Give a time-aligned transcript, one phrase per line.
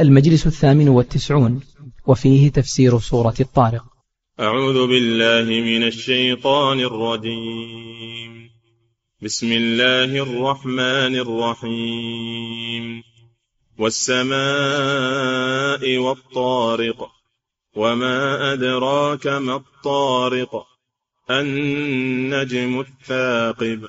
[0.00, 1.60] المجلس الثامن والتسعون
[2.06, 3.84] وفيه تفسير سورة الطارق.
[4.40, 8.50] أعوذ بالله من الشيطان الرجيم.
[9.22, 13.02] بسم الله الرحمن الرحيم.
[13.78, 14.36] والسماء
[15.96, 17.10] والطارق
[17.76, 20.66] وما أدراك ما الطارق
[21.30, 23.88] النجم الثاقب.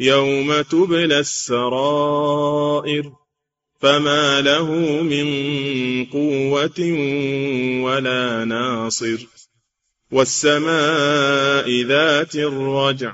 [0.00, 3.12] يوم تبلى السرائر
[3.80, 5.28] فما له من
[6.04, 6.80] قوة
[7.84, 9.26] ولا ناصر
[10.12, 13.12] والسماء ذات الرجع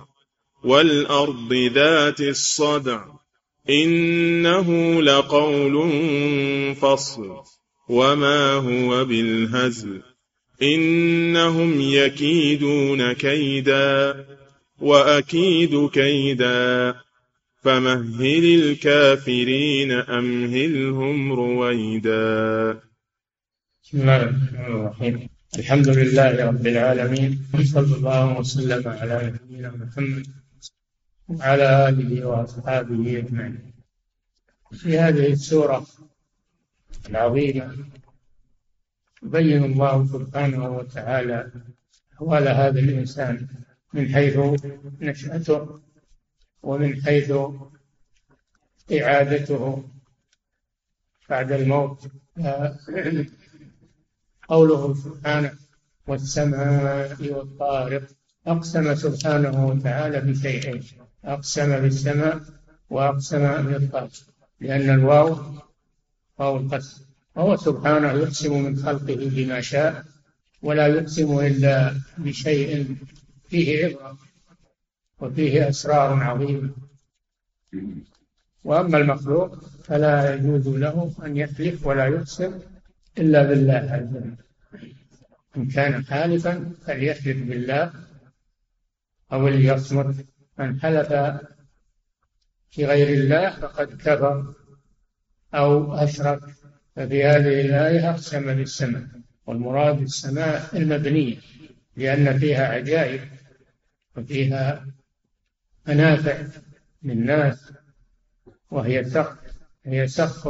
[0.64, 3.04] والأرض ذات الصدع
[3.70, 5.74] إنه لقول
[6.74, 7.36] فصل
[7.88, 10.02] وما هو بالهزل
[10.62, 14.26] إنهم يكيدون كيدا
[14.84, 16.94] وأكيد كيدا.
[17.62, 22.72] فمهل الكافرين أمهلهم رويدا.
[23.82, 25.28] بسم الله الرحمن الرحيم.
[25.58, 27.30] الحمد لله رب العالمين
[27.64, 30.26] صلى الله وسلم على نبينا محمد
[31.28, 33.72] وعلى آله وأصحابه أجمعين.
[34.72, 35.86] في هذه السورة
[37.10, 37.76] العظيمة
[39.22, 41.50] يبين الله سبحانه وتعالى
[42.14, 43.48] أحوال هذا الإنسان.
[43.94, 44.36] من حيث
[45.00, 45.80] نشأته
[46.62, 47.32] ومن حيث
[48.92, 49.84] إعادته
[51.30, 52.00] بعد الموت.
[54.48, 55.52] قوله سبحانه
[56.08, 58.04] والسماء والطارق
[58.46, 60.82] أقسم سبحانه وتعالى بشيئين
[61.24, 62.40] أقسم بالسماء
[62.90, 64.12] وأقسم بالطارق
[64.60, 65.38] لأن الواو
[66.38, 67.04] واو القسم.
[67.36, 70.04] وهو سبحانه يقسم من خلقه بما شاء
[70.62, 72.96] ولا يقسم إلا بشيء
[73.54, 74.18] فيه عبرة
[75.20, 76.70] وفيه أسرار عظيمة.
[78.64, 82.58] وأما المخلوق فلا يجوز له أن يحلف ولا يقسم
[83.18, 84.36] إلا بالله عز وجل.
[85.56, 87.92] إن كان حالفا فليحلف بالله
[89.32, 90.26] أو ليصمت.
[90.58, 91.08] من حلف
[92.70, 94.54] في غير الله فقد كفر
[95.54, 96.40] أو أشرك.
[96.96, 99.06] ففي هذه الآية أقسم بالسماء.
[99.46, 101.36] والمراد السماء المبنية
[101.96, 103.33] لأن فيها عجائب.
[104.16, 104.86] وفيها
[105.88, 106.46] منافع
[107.02, 107.72] للناس
[108.70, 109.38] وهي سقف
[109.84, 110.48] هي سقف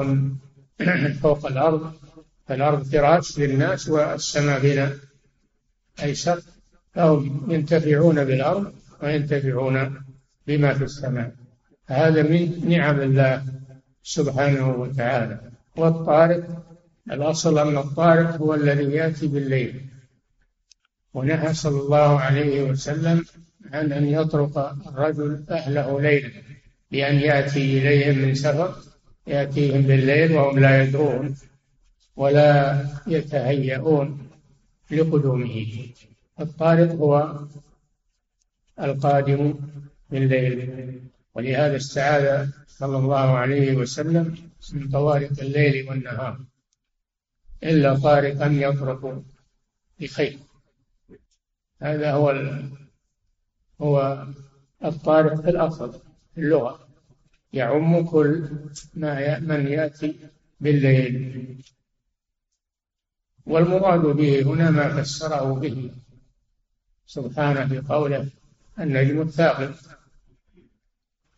[1.23, 1.93] فوق الأرض
[2.47, 4.93] فالأرض فراش للناس والسماء بنا.
[6.03, 6.47] أي سقف
[6.93, 10.05] فهم ينتفعون بالأرض وينتفعون
[10.47, 11.35] بما في السماء.
[11.87, 13.45] هذا من نعم الله
[14.03, 15.41] سبحانه وتعالى.
[15.77, 16.65] والطارق
[17.11, 19.87] الأصل أن الطارق هو الذي يأتي بالليل.
[21.15, 23.25] ونهى صلى الله عليه وسلم
[23.75, 24.59] عن أن يطرق
[24.89, 26.31] الرجل أهله ليلا
[26.91, 28.75] بأن يأتي إليهم من سفر
[29.27, 31.37] يأتيهم بالليل وهم لا يدرون
[32.17, 34.29] ولا يتهيئون
[34.91, 35.87] لقدومه.
[36.41, 37.39] الطارق هو
[38.81, 39.55] القادم
[40.11, 41.01] بالليل
[41.35, 44.37] ولهذا استعاذ صلى الله عليه وسلم
[44.73, 46.41] من طوارق الليل والنهار.
[47.65, 49.23] إلا طارقا يطرق
[50.01, 50.39] بخير.
[51.83, 52.31] هذا هو
[53.81, 54.27] هو
[54.85, 55.93] الطارق في الأصل
[56.35, 56.89] في اللغة.
[57.53, 58.49] يعم كل
[58.95, 60.17] ما من يأتي
[60.61, 61.65] بالليل.
[63.47, 65.91] والمراد به هنا ما فسره به
[67.07, 68.29] سبحانه في قوله
[68.81, 69.75] النجم الثاقب.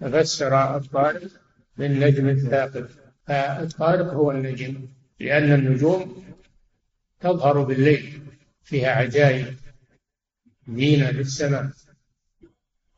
[0.01, 1.31] ففسر الطارق
[1.77, 2.89] بالنجم الثاقب.
[3.27, 4.89] فالطارق هو النجم
[5.21, 6.25] لأن النجوم
[7.21, 8.22] تظهر بالليل
[8.63, 9.57] فيها عجائب
[10.69, 11.71] زينة للسماء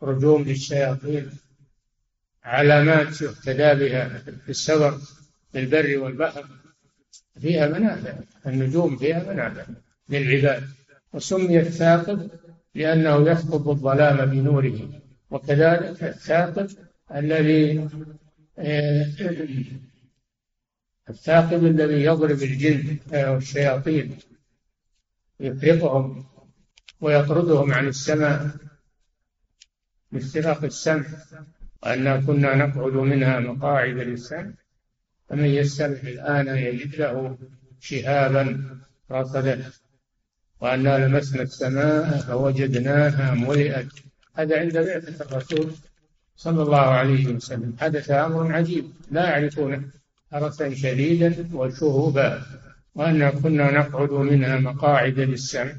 [0.03, 1.31] رجوم للشياطين
[2.45, 4.99] علامات يهتدى بها في السفر
[5.53, 6.45] في البر والبحر
[7.41, 8.15] فيها منافع
[8.47, 9.65] النجوم فيها منافع
[10.09, 10.69] للعباد.
[11.12, 12.31] وسمي الثاقب
[12.75, 15.00] لأنه يثقب الظلام بنوره
[15.31, 16.71] وكذلك الثاقب
[17.15, 17.89] الذي
[18.59, 19.06] آه،
[21.11, 24.19] الثاقب الذي يضرب الجن والشياطين
[25.41, 26.27] يفرقهم
[27.00, 28.50] ويطردهم عن السماء.
[30.13, 31.05] باستراق السمع
[31.83, 34.51] وأنا كنا نقعد منها مقاعد للسمع
[35.29, 37.39] فمن يستمع الآن يجد له
[37.81, 38.65] شهابا
[39.11, 39.81] رصدت
[40.61, 43.93] وأنا لمسنا السماء فوجدناها ملئت.
[44.35, 45.71] هذا عند بعثة الرسول
[46.37, 47.77] صلى الله عليه وسلم.
[47.81, 49.83] حدث أمر عجيب لا يعرفونه.
[50.33, 52.43] حرسا شديدا وشهوبا.
[52.95, 55.73] وأنا كنا نقعد منها مقاعد للسمع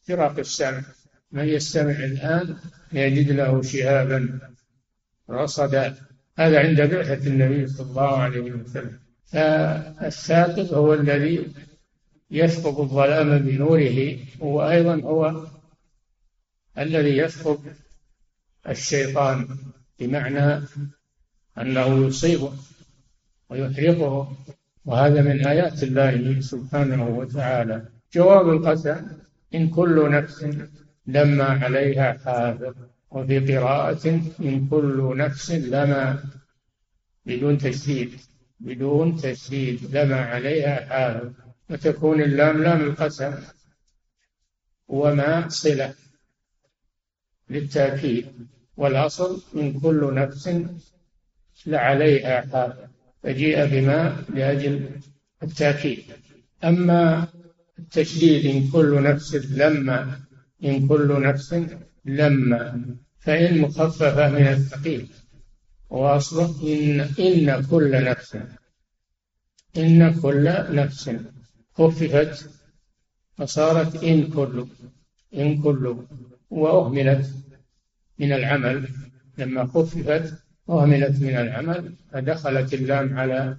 [0.00, 0.82] افتراق السمع.
[1.32, 2.56] من يستمع الآن
[2.92, 4.38] يجد له شهابا
[5.30, 5.96] رصدا.
[6.38, 8.98] هذا عند بعثة النبي صلى الله عليه وسلم.
[9.24, 11.52] فالثاقب هو الذي
[12.30, 14.18] يثقب الظلام بنوره.
[14.40, 15.46] وأيضا هو
[16.78, 17.58] الذي يثقب
[18.68, 19.48] الشيطان
[20.00, 20.64] بمعنى
[21.58, 22.52] أنه يصيبه
[23.50, 24.36] ويحرقه.
[24.84, 27.88] وهذا من آيات الله سبحانه وتعالى.
[28.14, 29.06] جواب القسم
[29.54, 30.46] إن كل نفس
[31.06, 32.74] لما عليها حافظ.
[33.10, 34.08] وفي قراءة
[34.40, 36.24] إن كل نفس لما
[37.26, 38.20] بدون تشديد
[38.60, 41.32] بدون تشديد لما عليها حافظ.
[41.70, 43.34] وتكون اللام لام القسم
[44.88, 45.94] وما صلة
[47.50, 48.26] للتأكيد.
[48.76, 50.50] والأصل من كل نفس
[51.66, 52.78] لعليها حافظ.
[53.22, 54.90] فجيء بما لأجل
[55.42, 56.04] التأكيد.
[56.64, 57.28] أما
[57.78, 60.20] التشديد إن كل نفس لما
[60.64, 61.54] إن كل نفس
[62.04, 62.84] لما
[63.18, 65.08] فإن مخففة من الثقيل.
[65.90, 68.38] وأصله إن إن كل نفس
[69.76, 71.10] إن كل نفس
[71.74, 72.50] خففت
[73.36, 74.66] فصارت إن كل
[75.34, 75.96] إن كل
[76.50, 77.30] وأهملت
[78.18, 78.88] من العمل.
[79.38, 80.34] لما خففت
[80.70, 83.56] أهملت من العمل فدخلت اللام على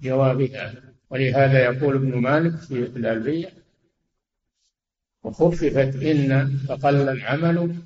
[0.00, 0.74] جوابها.
[1.10, 3.63] ولهذا يقول ابن مالك في الألبية
[5.24, 7.76] وخففت إن فقل العمل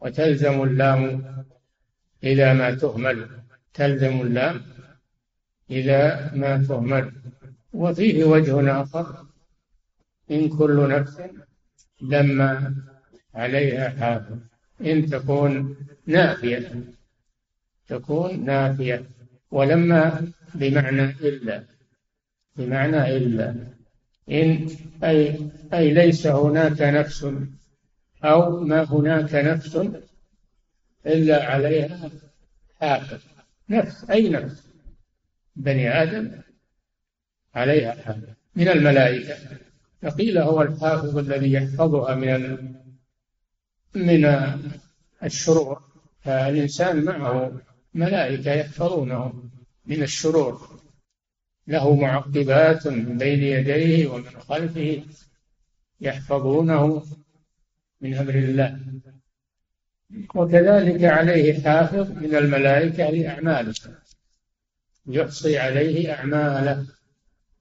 [0.00, 1.24] وتلزم اللام
[2.24, 3.28] إذا ما تهمل
[3.74, 4.62] تلزم اللام
[5.70, 7.12] إذا ما تهمل.
[7.72, 9.26] وفيه وجه آخر
[10.30, 11.22] إن كل نفس
[12.02, 12.74] لما
[13.34, 14.38] عليها حافظ.
[14.80, 15.76] إن تكون
[16.06, 16.72] نافية
[17.88, 19.10] تكون نافية.
[19.50, 21.64] ولما بمعنى إلا
[22.56, 23.73] بمعنى إلا.
[24.30, 24.68] إن
[25.04, 27.26] أي أي ليس هناك نفس
[28.24, 29.78] أو ما هناك نفس
[31.06, 32.10] إلا عليها
[32.80, 33.20] حافظ
[33.70, 34.64] نفس أي نفس؟
[35.56, 36.30] بني آدم
[37.54, 39.36] عليها حافظ من الملائكة.
[40.02, 42.74] فقيل هو الحافظ الذي يحفظها من
[43.94, 44.24] من
[45.22, 45.82] الشرور.
[46.20, 47.60] فالإنسان معه
[47.94, 49.42] ملائكة يحفظونه
[49.86, 50.73] من الشرور.
[51.66, 55.02] له معقبات من بين يديه ومن خلفه
[56.00, 57.02] يحفظونه
[58.00, 58.80] من أمر الله.
[60.34, 63.74] وكذلك عليه حافظ من الملائكة لأعماله
[65.06, 66.86] يحصي عليه أعماله.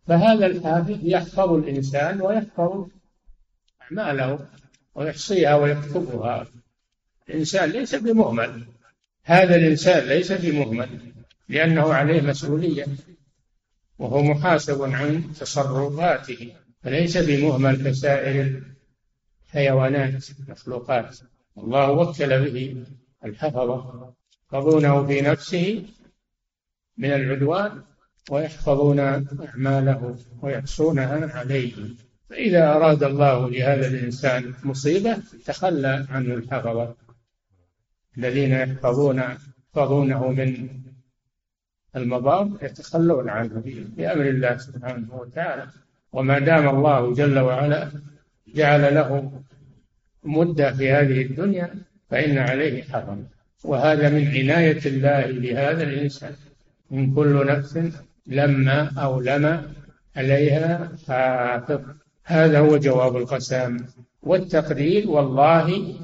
[0.07, 2.88] فهذا الحافظ يحفظ الإنسان ويحفظ
[3.81, 4.47] أعماله
[4.95, 6.47] ويحصيها ويكتبها.
[7.29, 8.63] الإنسان ليس بمهمل.
[9.23, 10.89] هذا الإنسان ليس بمهمل
[11.49, 12.85] لأنه عليه مسؤولية.
[14.03, 18.61] وهو محاسب عن تصرفاته فليس بمهمل كسائر
[19.45, 21.17] الحيوانات المخلوقات.
[21.57, 22.83] الله وكل به
[23.25, 24.13] الحفظة
[24.51, 25.85] يحفظونه في نفسه
[26.97, 27.81] من العدوان
[28.29, 31.73] ويحفظون أعماله ويحصونها عليه.
[32.29, 36.95] فإذا أراد الله لهذا الإنسان مصيبة تخلى عنه الحفظة
[38.18, 39.23] الذين يحفظون
[39.75, 40.82] يحفظونه من
[41.95, 43.64] المضار يتخلون عنه
[43.97, 45.68] بأمر الله سبحانه وتعالى.
[46.14, 47.92] وما دام الله جل وعلا
[48.56, 49.31] جعل له
[50.23, 51.69] مدة في هذه الدنيا
[52.09, 53.28] فإن عليه حرم.
[53.64, 56.35] وهذا من عناية الله بهذا الإنسان.
[56.92, 57.80] من كل نفس
[58.28, 59.69] لما أو لما
[60.16, 61.81] عليها حافظ.
[62.23, 63.85] هذا هو جواب القسام
[64.23, 65.09] والتقدير.
[65.09, 65.95] والله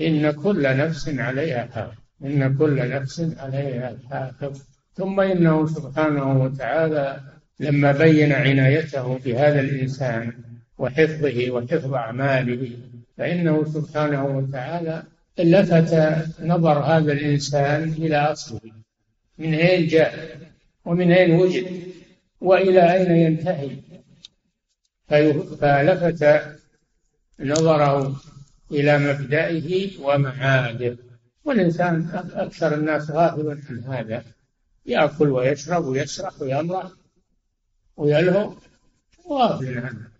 [0.00, 1.98] إن كل نفس عليها حافظ.
[2.24, 4.69] إن كل نفس عليها حافظ.
[4.94, 7.20] ثم إنه سبحانه وتعالى
[7.60, 10.32] لما بين عنايته بهذا الإنسان
[10.78, 12.70] وحفظه وحفظ أعماله
[13.18, 15.02] فإنه سبحانه وتعالى
[15.38, 15.94] لفت
[16.42, 18.60] نظر هذا الإنسان إلى أصله.
[19.38, 20.38] من أين جاء؟
[20.84, 21.66] ومن أين وجد؟
[22.40, 23.76] وإلى أين ينتهي؟
[25.60, 26.42] فلفت
[27.40, 28.20] نظره
[28.72, 30.96] إلى مبدئه ومعاده.
[31.44, 34.24] والإنسان أكثر الناس غافل عن هذا.
[34.86, 36.90] يأكل ويشرب ويسرح ويمرح
[37.96, 38.54] ويلهو.
[39.28, 40.10] غافل عنه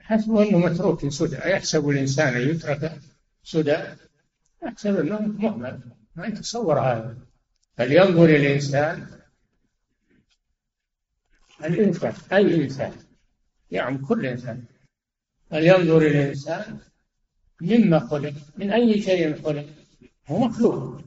[0.00, 3.00] حسب أنه متروك سدى يحسب الإنسان أن يترك
[3.44, 3.78] سدى
[4.62, 5.80] يحسب أنه مهمل
[6.16, 7.16] ما يتصور هذا.
[7.76, 9.06] فلينظر الإنسان؟
[11.64, 12.14] الإنسان.
[12.32, 12.92] أي إنسان؟
[13.70, 14.64] يعم كل إنسان.
[15.50, 16.78] فلينظر الإنسان؟
[17.60, 18.34] مما خلق.
[18.56, 19.66] من أي شيء خلق؟
[20.26, 21.00] هو مخلوق.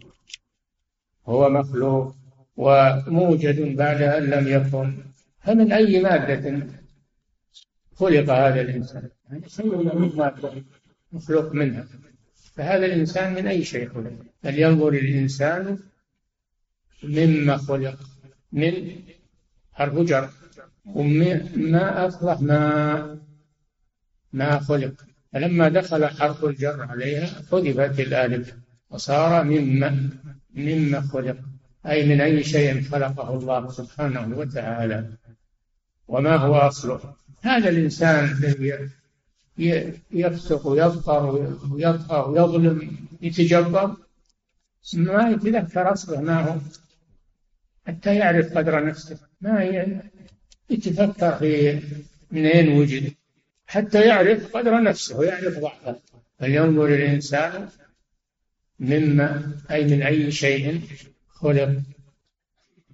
[1.26, 2.16] هو مخلوق.
[2.58, 4.94] وموجد بعد أن لم يكن.
[5.40, 6.68] فمن أي مادة
[7.96, 10.64] خلق هذا الإنسان؟ هذا شيء من مادة
[11.12, 11.86] مخلوق منها.
[12.56, 15.80] فهذا الإنسان من أي شيء خلق؟ فلينظر الإنسان
[17.04, 18.00] مما خلق
[18.52, 18.74] من
[19.74, 20.30] حرف جر؟
[20.86, 23.20] وما أصلح ما
[24.34, 24.94] ما خلق.
[25.34, 28.56] فلما دخل حرف الجر عليها حذفت الألف
[28.90, 30.10] وصار مما
[30.54, 31.38] مما خلق.
[31.88, 35.10] أي من أي شيء خلقه الله سبحانه وتعالى.
[36.08, 38.90] وما هو أصله؟ هذا الإنسان الذي
[40.12, 43.96] يفسق ويفقر ويطغى ويظلم يتجبر
[44.94, 46.58] ما يتذكر أصله ما هو؟
[47.88, 49.64] حتى يعرف قدر نفسه ما
[50.70, 51.82] يتفكر في
[52.32, 53.14] من أين وجد
[53.68, 56.00] حتى يعرف قدر نفسه ويعرف ضعفه.
[56.40, 57.70] فلينظر الإنسان
[58.80, 60.82] مما أي من أي شيء
[61.36, 61.82] خلق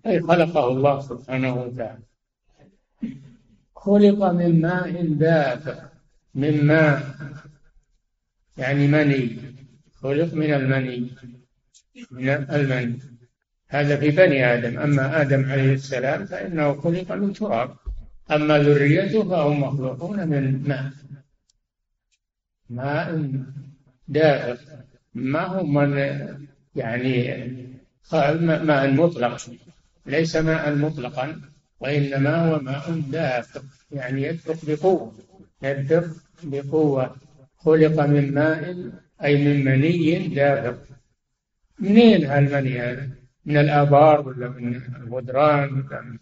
[0.05, 2.03] أي خلقه الله سبحانه وتعالى.
[3.75, 5.79] خلق من ماء دافئ
[6.35, 7.15] من ماء
[8.57, 9.37] يعني مني.
[9.93, 11.09] خلق من المني
[12.11, 12.99] من المني.
[13.67, 14.79] هذا في بني آدم.
[14.79, 17.75] أما آدم عليه السلام فإنه خلق من تراب.
[18.31, 20.91] أما ذريته فهم مخلوقون من ماء.
[22.69, 23.33] ماء
[24.07, 24.75] دافئ.
[25.13, 25.91] ما هو من
[26.75, 27.70] يعني
[28.13, 29.37] ماء مطلق
[30.05, 31.41] ليس ماء مطلقا
[31.79, 35.13] وإنما هو ماء دافئ يعني يدفق بقوة.
[35.63, 37.15] يدفق بقوة.
[37.57, 38.91] خلق من ماء
[39.23, 40.77] أي من مني دافق.
[41.79, 43.09] منين هالمني هذا؟
[43.45, 46.17] من الآبار ولا من الودران ولا من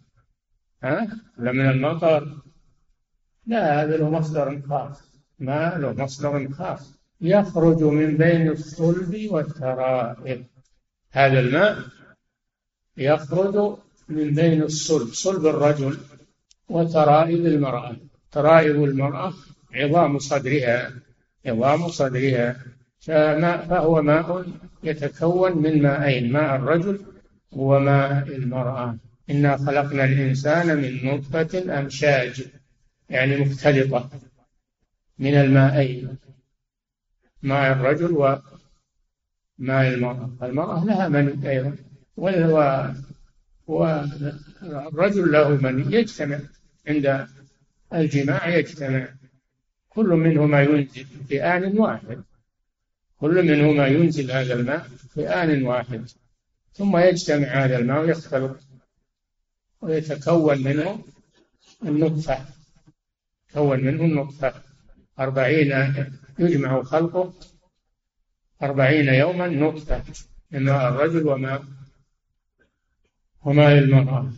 [0.84, 1.08] ها؟
[1.38, 2.38] ولا من المطر؟
[3.46, 5.12] لا هذا له مصدر خاص.
[5.40, 7.00] ما له مصدر خاص.
[7.22, 10.46] يخرج من بين الصلب والترائب.
[11.12, 11.78] هذا الماء
[12.98, 13.78] يخرج
[14.10, 15.98] من بين الصلب صلب الرجل
[16.70, 17.96] وترائب المرأة.
[18.32, 19.34] ترائب المرأة
[19.74, 20.92] عظام صدرها
[21.46, 22.56] عظام صدرها.
[23.00, 24.46] فماء فهو ماء
[24.84, 27.00] يتكون من ماءين ماء الرجل
[27.52, 28.98] وماء المرأة.
[29.30, 32.46] إنا خلقنا الإنسان من نطفة أمشاج
[33.10, 34.10] يعني مختلطة
[35.20, 36.18] من المائين.
[37.44, 38.14] ماء الرجل
[39.60, 41.76] وماء المرأة؟ المرأة لها من أيضا
[43.68, 46.40] والرجل له من يجتمع
[46.88, 47.28] عند
[47.94, 49.08] الجماع يجتمع.
[49.90, 52.24] كل منهما ينزل في آن واحد.
[53.20, 56.10] كل منهما ينزل هذا الماء في آن واحد.
[56.74, 58.58] ثم يجتمع هذا الماء ويختلط
[59.82, 61.04] ويتكون منه
[61.84, 62.46] النطفة.
[63.50, 64.54] تكون منه النطفة.
[65.20, 65.96] أربعين
[66.40, 67.34] يجمع خلقه.
[68.64, 70.04] أربعين يوما نطفة
[70.52, 71.64] ماء الرجل وماء
[73.46, 74.32] وماء المرأة.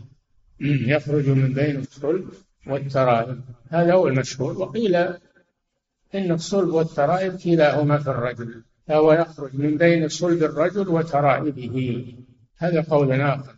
[0.60, 2.30] يخرج من بين الصلب
[2.68, 3.42] والترائب.
[3.70, 4.58] هذا هو المشهور.
[4.58, 4.96] وقيل
[6.16, 8.64] إن الصلب والترائب كلاهما في الرجل.
[8.88, 12.06] فهو يخرج من بين صلب الرجل وترائبه.
[12.58, 13.56] هذا قول آخر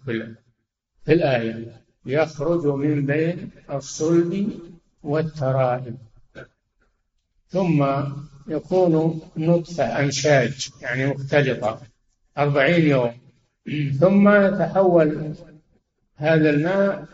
[1.05, 1.81] في الآية.
[2.05, 4.59] يخرج من بين الصلب
[5.03, 5.97] والترائب.
[7.47, 7.85] ثم
[8.47, 11.81] يكون نطفة أمشاج يعني مختلطة.
[12.37, 13.13] أربعين يوم.
[13.99, 15.35] ثم يتحول
[16.15, 17.05] هذا الماء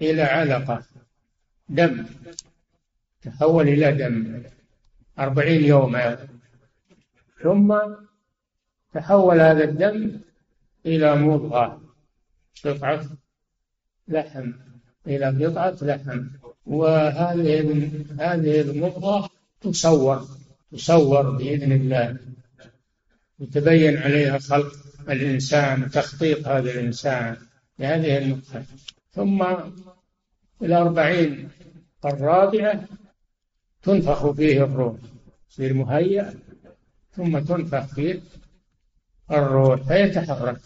[0.00, 0.82] إلى علقة
[1.68, 2.06] دم.
[3.22, 4.42] تحول إلى دم.
[5.18, 6.18] أربعين يوما
[7.42, 7.78] ثم
[8.94, 10.20] تحول هذا الدم
[10.86, 11.82] إلى مضغة
[12.64, 13.04] قطعة
[14.08, 14.52] لحم.
[15.06, 16.26] إلى قطعة لحم.
[16.66, 19.33] وهذه هذه المضغة
[19.72, 20.26] تصور
[20.72, 22.18] تصور بإذن الله.
[23.40, 24.72] يتبين عليها خلق
[25.08, 27.36] الإنسان تخطيط هذا الإنسان
[27.78, 28.62] بهذه النقطة.
[29.12, 29.44] ثم
[30.62, 31.48] الأربعين
[32.04, 32.84] الرابعة
[33.82, 34.96] تنفخ فيه الروح
[35.50, 36.34] يصير مهيأ
[37.12, 38.20] ثم تنفخ فيه
[39.30, 40.60] الروح فيتحرك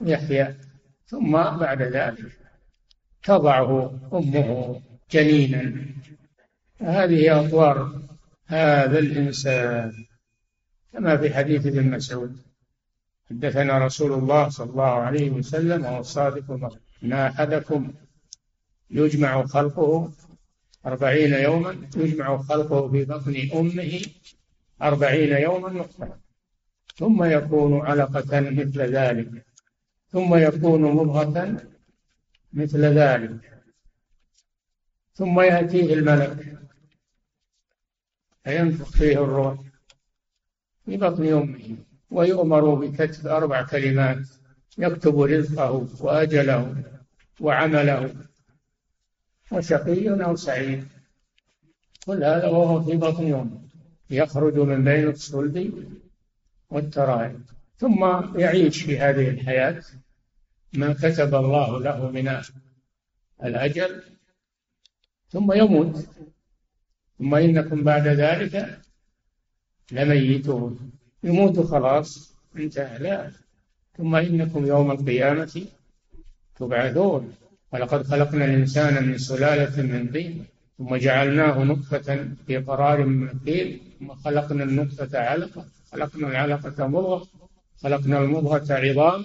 [0.00, 0.58] يحيا.
[1.06, 2.38] ثم بعد ذلك
[3.24, 5.86] تضعه أمه جنينا.
[6.80, 8.04] هذه أطوار
[8.54, 9.92] هذا الإنسان
[10.92, 12.36] كما في حديث ابن مسعود.
[13.30, 17.92] حدثنا رسول الله صلى الله عليه وسلم وهو الصادق إن أحدكم
[18.90, 20.12] يجمع خلقه
[20.86, 24.00] أربعين يوما يجمع خلقه في بطن أمه
[24.82, 26.16] أربعين يوما نطفة
[26.96, 29.46] ثم يكون علقة مثل ذلك.
[30.08, 31.56] ثم يكون مضغة
[32.52, 33.62] مثل ذلك.
[35.14, 36.63] ثم يأتيه الملك.
[38.44, 39.58] فينفخ فيه الروح
[40.84, 41.76] في بطن أمه
[42.10, 44.26] ويؤمر بكتب أربع كلمات
[44.78, 46.84] يكتب رزقه وأجله
[47.40, 48.14] وعمله.
[49.52, 50.88] وشقي أو سعيد
[52.06, 53.60] كل هذا وهو في بطن أمه
[54.10, 55.84] يخرج من بين الصلب
[56.70, 57.40] والترائب
[57.76, 58.04] ثم
[58.38, 59.82] يعيش في هذه الحياة
[60.72, 62.42] ما كتب الله له من
[63.44, 64.02] الأجل
[65.28, 66.06] ثم يموت.
[67.18, 68.80] ثم إنكم بعد ذلك
[69.92, 70.90] لميتون.
[71.22, 73.30] يموت خلاص انتهى لا.
[73.98, 75.66] ثم إنكم يوم القيامة
[76.56, 77.32] تبعثون.
[77.72, 80.44] ولقد خلقنا الإنسان من سلالة من طين
[80.78, 83.80] ثم جعلناه نطفة في قرار مكين.
[83.98, 87.26] ثم خلقنا النطفة علقة خلقنا العلقة مضغة
[87.82, 89.24] خلقنا المضغة عظام.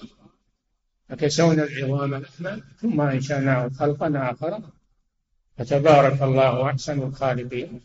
[1.10, 4.62] فكسونا العظام لحما ثم أنشأناه خلقا آخر.
[5.60, 7.82] فتبارك الله أحسن الخالقين.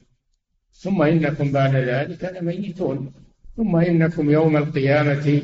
[0.73, 3.13] ثم إنكم بعد ذلك لميتون.
[3.57, 5.43] ثم إنكم يوم القيامة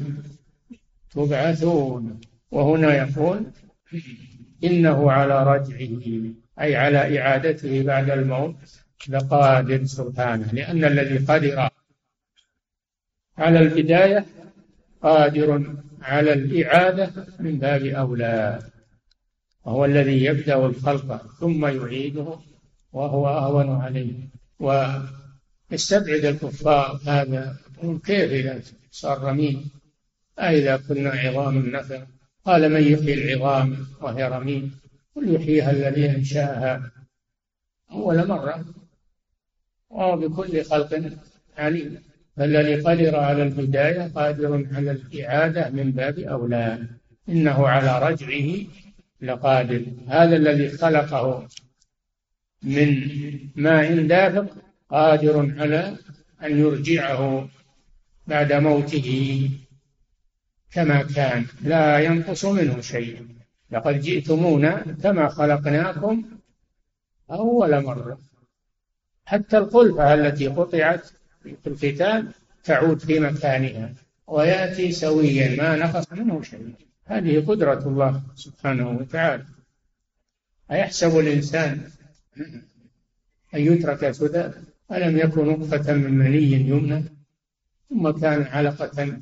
[1.10, 2.20] تبعثون.
[2.50, 3.42] وهنا يقول
[4.64, 11.68] إنه على رجعه أي على إعادته بعد الموت لقادر سبحانه لأن الذي قدر
[13.38, 14.26] على البداية
[15.02, 18.58] قادر على الإعادة من باب أولى.
[19.70, 22.38] وهو الذي يبدأ الخلق ثم يعيده
[22.92, 24.12] وهو أهون عليه.
[24.60, 27.56] ويستبعد الكفار هذا
[28.04, 28.60] كيف إذا
[28.90, 29.70] صار رميم؟
[30.38, 32.06] أإذا كنا عظام نفر
[32.44, 34.80] قال من يحيي العظام وهي رميم.
[35.16, 36.90] قل يحييها الذي أنشأها.
[37.90, 38.64] أول مرة.
[39.90, 41.02] وهو بكل خلق
[41.58, 42.02] عليم.
[42.36, 46.78] فالذي قدر على البداية قادر على الإعادة من باب أولى.
[47.28, 48.66] إنه على رجعه
[49.22, 49.86] لقادر.
[50.08, 51.48] هذا الذي خلقه
[52.62, 53.08] من
[53.56, 54.56] ماء دافق
[54.90, 55.96] قادر على
[56.42, 57.49] أن يرجعه
[58.26, 59.50] بعد موته
[60.73, 61.47] كما كان.
[61.62, 63.26] لا ينقص منه شيء.
[63.71, 66.25] لقد جئتمونا كما خلقناكم
[67.30, 68.21] أول مرة.
[69.25, 71.10] حتى القلفة التي قطعت
[71.42, 72.28] في الختان
[72.64, 73.95] تعود في مكانها
[74.26, 76.89] ويأتي سويا ما نقص منه شيء.
[77.10, 79.44] هذه قدرة الله سبحانه وتعالى.
[80.70, 81.90] أيحسب الإنسان
[83.54, 84.50] أن يترك سدى؟
[84.92, 87.04] ألم يكن نطفة من مني يمنى؟
[87.90, 89.18] ثم كان علقة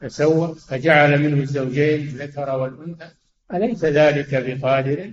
[0.00, 3.10] فسوى فجعل منه الزوجين الذكر والأنثى.
[3.54, 5.10] أليس ذلك بقادر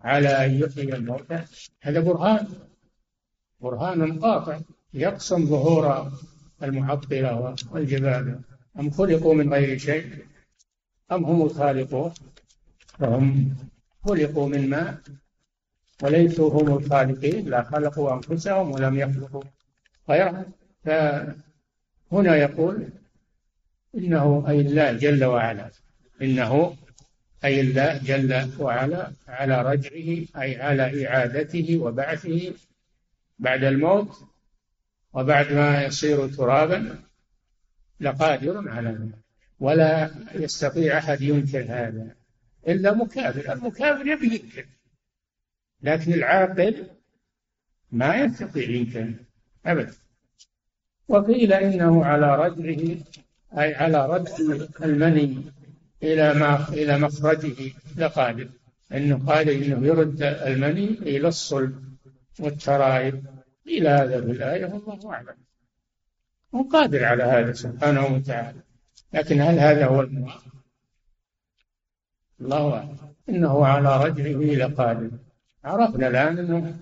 [0.00, 1.44] على أن يحيي الموتى؟
[1.80, 2.48] هذا برهان.
[3.60, 4.60] برهان قاطع.
[4.94, 6.12] يقسم ظهور
[6.62, 8.40] المعطلة والجبال.
[8.78, 10.26] أم خلقوا من غير شيء؟
[11.12, 12.12] أم هم الخالقون؟
[12.98, 13.56] فهم.
[14.04, 14.98] خلقوا من ماء
[16.02, 19.42] وليسوا هم الخالقين لا خلقوا أنفسهم ولم يخلقوا.
[20.10, 20.52] غيرهم
[20.84, 22.88] فهنا يقول
[23.94, 25.70] إنه أي الله جل وعلا
[26.22, 26.76] إنه
[27.44, 32.52] أي الله جل وعلا على رجعه أي على إعادته وبعثه
[33.38, 34.16] بعد الموت
[35.12, 36.98] وبعد ما يصير ترابا
[38.00, 39.25] لقادر على ذلك
[39.60, 42.14] ولا يستطيع أحد ينكر هذا
[42.68, 44.66] إلا مكابر المكابر يبي ينكر
[45.82, 46.86] لكن العاقل
[47.92, 49.12] ما يستطيع ينكر
[49.66, 49.94] أبدا.
[51.08, 52.96] وقيل إنه على رجعه
[53.58, 54.28] أي على رد
[54.82, 55.42] المني
[56.02, 58.48] إلى ما إلى مخرجه لقادر.
[58.92, 61.96] إنه قال إنه يرد المني إلى الصلب
[62.40, 63.24] والترائب.
[63.66, 65.36] إلى هذا في الآية والله أعلم.
[66.54, 68.65] هو قادر على هذا سبحانه وتعالى.
[69.12, 70.40] لكن هل هذا هو المراد؟
[72.40, 72.96] الله أعلم.
[73.28, 75.10] إنه على رجعه لقادر
[75.64, 76.78] عرفنا الآن أنه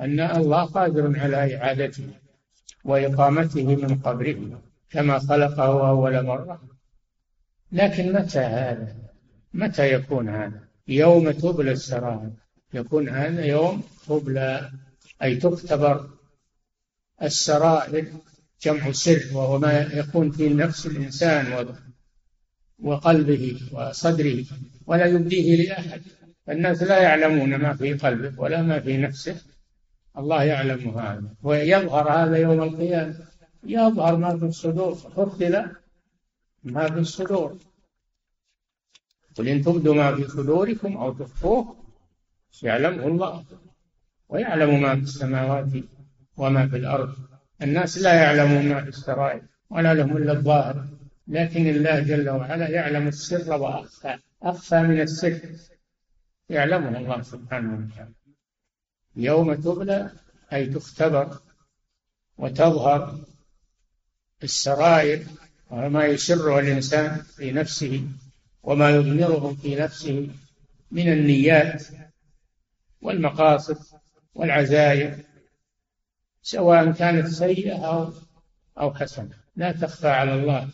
[0.00, 2.08] أن الله قادر على إعادته
[2.84, 6.62] وإقامته من قبره كما خلقه أول مرة.
[7.72, 8.96] لكن متى هذا؟
[9.54, 12.30] متى يكون هذا؟ يوم تبلى السرائر.
[12.74, 14.70] يكون هذا يوم تبلى
[15.22, 16.10] أي تختبر
[17.22, 18.06] السرائر
[18.62, 21.66] جمع سر وهو ما يكون في نفس الإنسان
[22.78, 24.44] وقلبه وصدره
[24.86, 26.02] ولا يبديه لأحد.
[26.48, 29.42] الناس لا يعلمون ما في قلبه ولا ما في نفسه.
[30.18, 31.34] الله يعلم هذا.
[31.42, 33.14] ويظهر هذا يوم القيامة.
[33.64, 34.94] يظهر ما في الصدور.
[34.94, 35.70] فضل
[36.64, 37.58] ما في الصدور.
[39.36, 41.76] قل إن تبدوا ما في صدوركم أو تخفوه
[42.62, 43.44] يعلمه الله
[44.28, 45.66] ويعلم ما في السماوات
[46.36, 47.27] وما في الأرض.
[47.62, 50.86] الناس لا يعلمون ما في السرائر ولا لهم إلا الظاهر
[51.28, 54.18] لكن الله جل وعلا يعلم السر وأخفى.
[54.42, 55.40] أخفى من السر.
[56.48, 58.12] يعلمه الله سبحانه وتعالى.
[59.16, 60.10] يوم تبلى
[60.52, 61.38] أي تختبر
[62.38, 63.18] وتظهر
[64.42, 65.24] السرائر
[65.70, 68.08] وما يسره الإنسان في نفسه
[68.62, 70.28] وما يضمره في نفسه
[70.90, 71.84] من النيات
[73.02, 73.78] والمقاصد
[74.34, 75.22] والعزائم
[76.42, 78.12] سواء كانت سيئة أو
[78.80, 79.34] أو حسنة.
[79.56, 80.68] لا تخفى على الله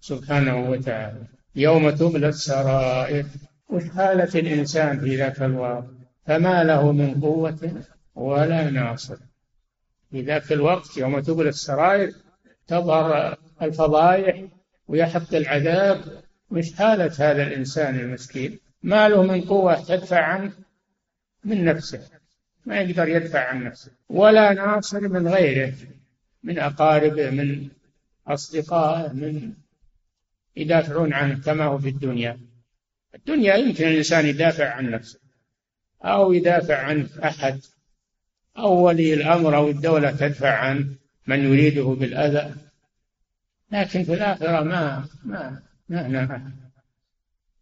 [0.00, 1.22] سبحانه وتعالى.
[1.56, 3.26] يوم تبلى السرائر.
[3.68, 5.84] وش حالة الإنسان في ذاك الوقت؟
[6.26, 7.82] فما له من قوة
[8.14, 9.16] ولا ناصر.
[10.10, 12.12] في ذاك الوقت يوم تبلى السرائر
[12.66, 14.44] تظهر الفضائح
[14.88, 16.00] ويحق العذاب.
[16.50, 20.52] مش حالة هذا الإنسان المسكين؟ ما له من قوة تدفع عنه
[21.44, 22.19] من نفسه.
[22.66, 23.90] ما يقدر يدفع عن نفسه.
[24.08, 25.74] ولا ناصر من غيره
[26.42, 27.68] من أقاربه من
[28.26, 29.52] أصدقائه من
[30.56, 32.38] يدافعون عنه كما هو في الدنيا.
[33.14, 35.20] الدنيا يمكن الإنسان يدافع عن نفسه
[36.04, 37.60] أو يدافع عن أحد.
[38.58, 40.94] أو ولي الأمر أو الدولة تدفع عن
[41.26, 42.54] من يريده بالأذى.
[43.72, 46.52] لكن في الآخرة ما ما ما, ما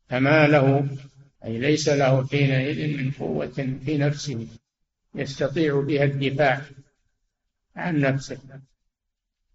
[0.09, 0.89] فما له
[1.45, 4.47] أي ليس له حينئذ من قوة في نفسه.
[5.14, 6.62] يستطيع بها الدفاع
[7.77, 8.38] عن نفسه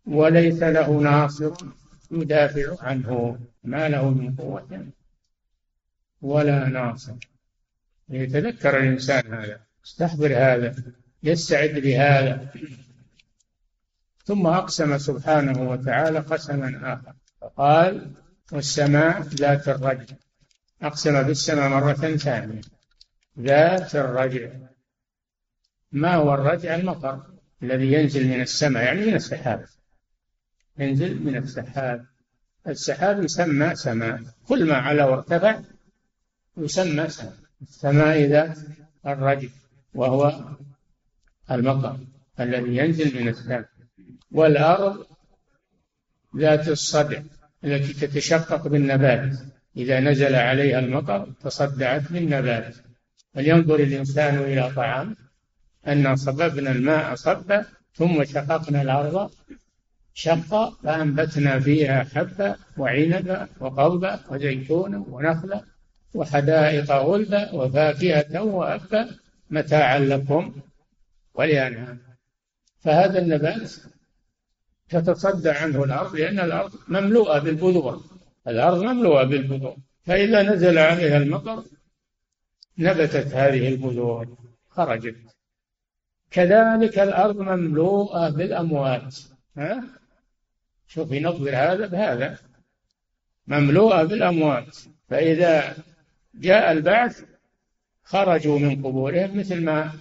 [0.06, 1.54] وليس له ناصر
[2.12, 4.88] يدافع عنه ما له من قوة
[6.22, 7.16] ولا ناصر.
[8.10, 10.76] يتذكر الإنسان هذا يستحضر هذا
[11.24, 12.54] يستعد لهذا.
[14.26, 17.14] ثم أقسم سبحانه وتعالى قسما آخر.
[17.42, 18.12] فقال
[18.52, 20.16] والسماء ذات الرجع.
[20.82, 22.62] أقسم بالسماء مرة ثانية.
[23.40, 24.50] ذات الرجع.
[25.94, 27.24] ما هو الرجع المطر
[27.64, 29.66] الذي ينزل من السماء يعني من السحاب.
[30.80, 32.06] ينزل من السحاب.
[32.68, 34.22] السحاب يسمى سماء.
[34.48, 35.60] كل ما علا وارتفع
[36.58, 37.34] يسمى سماء.
[37.62, 38.58] السماء ذات
[39.06, 39.48] الرجع
[39.94, 40.40] وهو
[41.52, 41.98] المطر
[42.40, 43.66] الذي ينزل من السماء.
[44.32, 45.06] والأرض
[46.38, 47.22] ذات الصدع
[47.64, 49.38] التي تتشقق بالنبات.
[49.78, 52.76] إذا نزل عليها المطر تصدعت بالنبات.
[53.34, 55.23] فلينظر الإنسان إلى طعام
[55.88, 59.32] أن صببنا الماء صبا ثم شققنا الأرض
[60.14, 65.64] شقا فأنبتنا فيها حبا وعنبا وقضبا وزيتونا ونخلا
[66.14, 69.10] وحدائق غلبا وفاكهة وأبا
[69.50, 70.54] متاعا لكم
[71.34, 72.00] ولأنعام.
[72.80, 73.72] فهذا النبات
[74.90, 78.04] تتصدع عنه الأرض لأن الأرض مملوءة بالبذور.
[78.48, 79.78] الأرض مملوءة بالبذور.
[80.06, 81.64] فإذا نزل عليها المطر
[82.78, 84.38] نبتت هذه البذور
[84.70, 85.33] خرجت.
[86.34, 89.16] كذلك الأرض مملوءة بالأموات.
[89.58, 89.84] ها؟
[90.88, 92.38] شوف ينظر هذا بهذا.
[93.48, 94.78] مملوءة بالأموات.
[95.10, 95.76] فإذا
[96.36, 97.24] جاء البعث
[98.04, 99.92] خرجوا من قبورهم مثل ما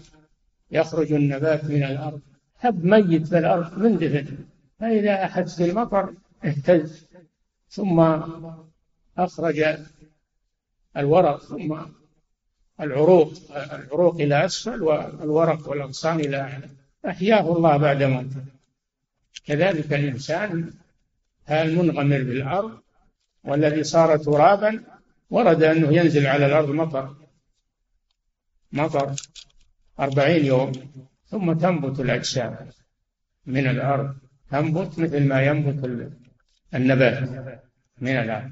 [0.71, 2.21] يخرج النبات من الأرض.
[2.57, 4.39] حب ميت في الأرض مندفن
[4.81, 6.15] فإذا أحس المطر
[6.45, 7.07] اهتز.
[7.69, 8.01] ثم
[9.19, 9.65] أخرج
[10.97, 11.79] الورق ثم
[12.83, 16.69] العروق العروق إلى أسفل والورق والأغصان إلى أعلى
[17.09, 18.45] أحياه الله بعد موته.
[19.47, 20.71] كذلك الإنسان
[21.51, 22.79] المنغمر بالأرض
[23.45, 24.83] والذي صار ترابا
[25.31, 27.15] ورد أنه ينزل على الأرض مطر
[28.73, 29.15] مطر
[30.01, 30.73] أربعين يوم
[31.27, 32.57] ثم تنبت الأجسام
[33.47, 34.15] من الأرض.
[34.51, 36.11] تنبت مثل ما ينبت
[36.75, 37.29] النبات
[38.01, 38.51] من الأرض.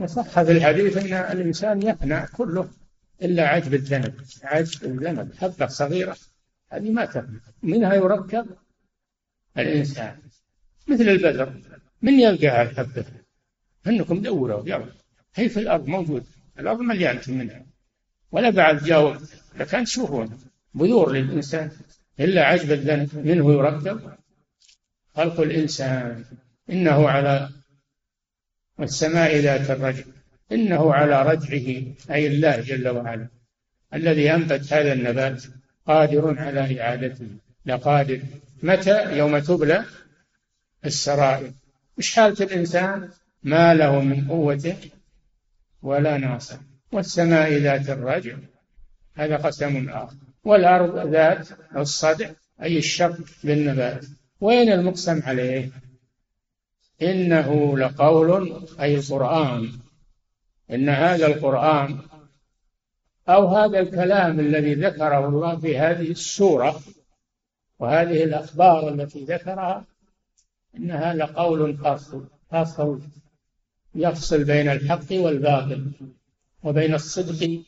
[0.00, 2.68] وصح في الحديث أن الإنسان يفنى كله.
[3.22, 4.14] إلا عجب الذنب.
[4.42, 5.34] عجب الذنب.
[5.34, 6.16] حبة صغيرة.
[6.70, 8.46] هذه ما تفنى منها يركب
[9.58, 10.18] الإنسان.
[10.88, 11.60] مثل البذر.
[12.02, 13.04] من يلقى الحبة
[13.86, 14.62] أنكم دوروا.
[14.66, 14.92] يلا.
[15.34, 16.24] هي في الأرض موجود
[16.58, 17.66] الأرض مليانة منها.
[18.32, 19.16] ولا بعد جاوب
[19.56, 20.38] لكان تشوفون
[20.74, 21.70] بذور للإنسان.
[22.20, 23.26] إلا عجب الذنب.
[23.26, 24.12] منه يركب.
[25.14, 26.24] خلق الإنسان.
[26.70, 27.50] إنه على
[28.78, 30.04] والسماء ذات الرجع
[30.52, 33.28] إنه على رجعه أي الله جل وعلا
[33.94, 35.42] الذي أنبت هذا النبات
[35.86, 37.26] قادر على إعادته.
[37.66, 38.20] لقادر.
[38.62, 39.84] متى؟ يوم تبلى
[40.84, 41.52] السرائر.
[41.98, 43.08] مش حالة الإنسان؟
[43.42, 44.76] ما له من قوة
[45.82, 46.56] ولا ناصر.
[46.92, 48.36] والسماء ذات الرجع.
[49.14, 50.16] هذا قسم آخر.
[50.44, 52.30] والأرض ذات الصدع
[52.62, 54.04] أي الشق بالنبات.
[54.40, 55.70] وين المقسم عليه؟
[57.02, 59.72] إنه لقول أي القرآن
[60.70, 61.98] إن هذا القرآن
[63.28, 66.80] أو هذا الكلام الذي ذكره الله في هذه السورة
[67.78, 69.84] وهذه الأخبار التي ذكرها
[70.76, 73.00] إنها لقول فاصل فاصل
[73.94, 75.92] يفصل بين الحق والباطل
[76.64, 77.62] وبين الصدق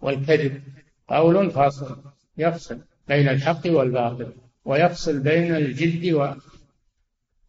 [0.00, 0.62] والكذب.
[1.08, 1.96] قول فاصل
[2.38, 4.32] يفصل بين الحق والباطل
[4.64, 6.34] ويفصل بين الجد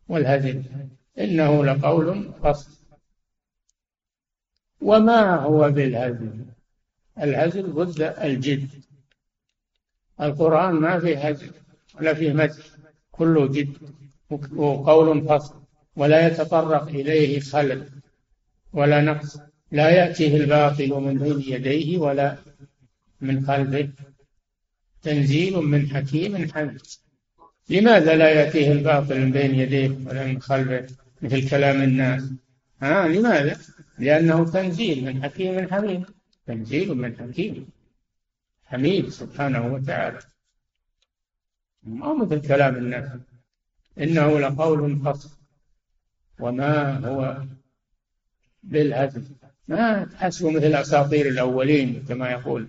[0.10, 0.64] والهزل
[1.20, 2.81] إنه لقول فصل
[4.82, 6.46] وما هو بالهزل؟
[7.22, 8.70] الهزل ضد الجد
[10.22, 11.52] القرآن ما فيه هزل
[12.00, 12.66] ولا فيه مزح
[13.12, 13.78] كله جد
[14.56, 15.62] وقول فصل.
[15.96, 17.90] ولا يتطرق إليه خلل
[18.74, 19.40] ولا نقص.
[19.72, 22.38] لا يأتيه الباطل من بين يديه ولا
[23.22, 23.90] من خلفه.
[25.02, 26.82] تنزيل من حكيم حميد.
[27.70, 30.88] لماذا لا يأتيه الباطل من بين يديه ولا من خلفه؟
[31.22, 32.24] مثل كلام الناس.
[32.82, 33.58] ها لماذا؟
[34.00, 36.06] لأنه تنزيل من حكيم حميد.
[36.46, 37.70] تنزيل من حكيم
[38.66, 40.20] حميد سبحانه وتعالى.
[41.84, 43.10] ما مثل كلام الناس.
[43.98, 45.30] إنه لقول فصل
[46.40, 47.38] وما هو
[48.64, 49.24] بالهزل.
[49.68, 52.68] ما تحسبوا مثل أساطير الأولين كما يقول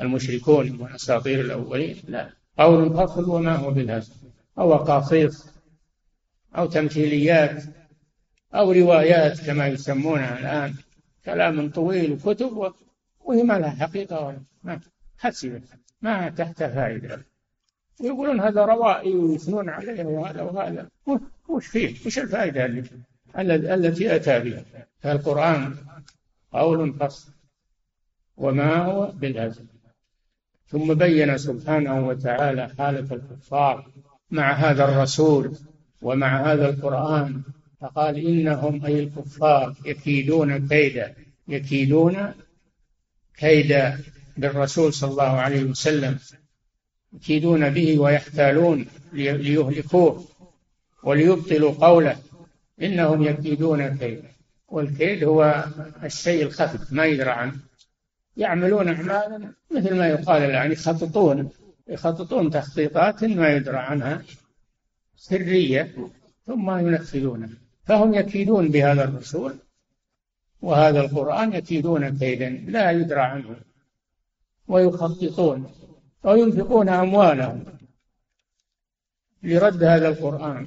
[0.00, 1.96] المشركون من أساطير الأولين.
[2.08, 2.30] لا.
[2.58, 4.12] قول فصل وما هو بالهزل.
[4.58, 5.46] أو قاصيص
[6.56, 7.62] أو تمثيليات.
[8.54, 10.74] أو روايات كما يسمونها الآن
[11.24, 12.72] كلام طويل وكتب
[13.24, 14.80] وهي ما لها حقيقة ولا ما
[15.18, 15.62] حسبت
[16.02, 17.20] ما تحت فائدة.
[18.00, 20.88] ويقولون هذا روائي ويثنون عليه وهذا وهذا.
[21.48, 22.84] وش فيه؟ وش الفائدة اللي
[23.74, 24.64] التي أتى بها؟
[25.00, 25.76] فالقرآن
[26.52, 27.32] قول فصل
[28.36, 29.66] وما هو بالهزل
[30.66, 33.90] ثم بين سبحانه وتعالى حالة الكفار
[34.30, 35.56] مع هذا الرسول
[36.02, 37.42] ومع هذا القرآن
[37.84, 41.14] فقال إنهم أي الكفار يكيدون كيدا
[41.48, 42.34] يكيدون
[43.36, 43.98] كيدا
[44.36, 46.18] بالرسول صلى الله عليه وسلم
[47.12, 50.24] يكيدون به ويحتالون ليهلكوه
[51.02, 52.16] وليبطلوا قوله
[52.82, 54.30] إنهم يكيدون كيدا
[54.68, 55.64] والكيد هو
[56.04, 57.56] الشيء الخفي ما يدرى عنه.
[58.36, 61.48] يعملون أعمالا مثل ما يقال الآن يخططون
[61.88, 64.22] يخططون تخطيطات ما يدرى عنها
[65.16, 65.94] سرية
[66.46, 67.63] ثم ينفذونها.
[67.86, 69.56] فهم يكيدون بهذا الرسول
[70.62, 73.56] وهذا القرآن يكيدون كيدا لا يدرى عنه
[74.68, 75.70] ويخططون
[76.24, 77.64] وينفقون أموالهم
[79.42, 80.66] لرد هذا القرآن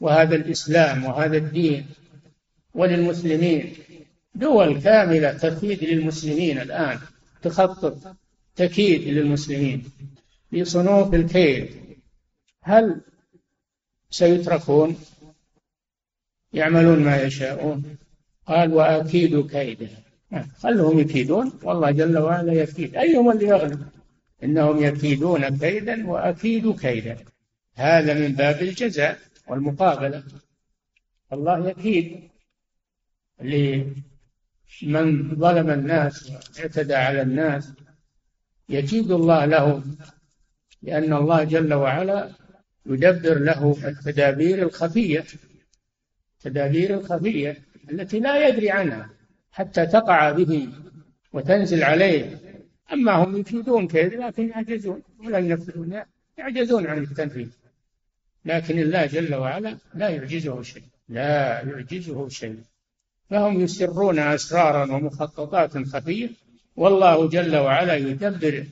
[0.00, 1.86] وهذا الإسلام وهذا الدين
[2.74, 3.74] وللمسلمين.
[4.34, 6.98] دول كاملة تكيد للمسلمين الآن
[7.42, 8.16] تخطط
[8.56, 9.84] تكيد للمسلمين
[10.52, 11.70] لصنوف الكيد.
[12.62, 13.00] هل
[14.10, 14.96] سيتركون؟
[16.54, 17.96] يعملون ما يشاءون.
[18.46, 19.88] قال وأكيد كيدا
[20.58, 21.52] خلهم يكيدون.
[21.62, 22.96] والله جل وعلا يكيد.
[22.96, 23.88] أيهم اللي يغلب؟
[24.44, 27.16] إنهم يكيدون كيدا وأكيد كيدا.
[27.74, 30.22] هذا من باب الجزاء والمقابلة.
[31.32, 32.20] الله يكيد
[33.40, 37.72] لمن ظلم الناس واعتدى على الناس.
[38.68, 39.82] يكيد الله له
[40.82, 42.30] لأن الله جل وعلا
[42.86, 45.24] يدبر له التدابير الخفية.
[46.46, 47.56] التدابير الخفية
[47.90, 49.10] التي لا يدري عنها
[49.52, 50.68] حتى تقع به
[51.32, 52.38] وتنزل عليه.
[52.92, 56.02] أما هم يفيدون كيد لكن يعجزون ولا ينفذون
[56.38, 57.48] يعجزون عن التنفيذ.
[58.44, 62.56] لكن الله جل وعلا لا يعجزه شيء لا يعجزه شيء.
[63.30, 66.30] فهم يسرون أسرارا ومخططات خفية
[66.76, 68.64] والله جل وعلا يدبر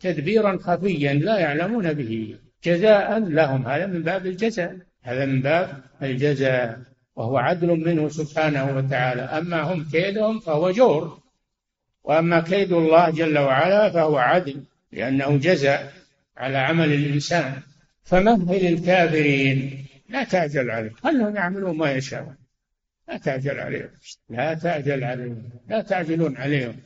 [0.00, 2.38] تدبيرا خفيا لا يعلمون به.
[2.64, 6.91] جزاء لهم هذا من باب الجزاء هذا من باب الجزاء.
[7.16, 9.22] وهو عدل منه سبحانه وتعالى.
[9.22, 11.18] أما هم كيدهم فهو جور.
[12.04, 15.92] وأما كيد الله جل وعلا فهو عدل لأنه جزاء
[16.36, 17.62] على عمل الإنسان.
[18.04, 20.94] فمهل الكافرين لا تعجل عليهم.
[20.94, 22.36] خلهم يعملون ما يشاءون.
[23.08, 23.90] لا تعجل عليهم.
[24.30, 25.42] لا تعجل عليهم.
[25.68, 26.76] لا تعجلون عليهم.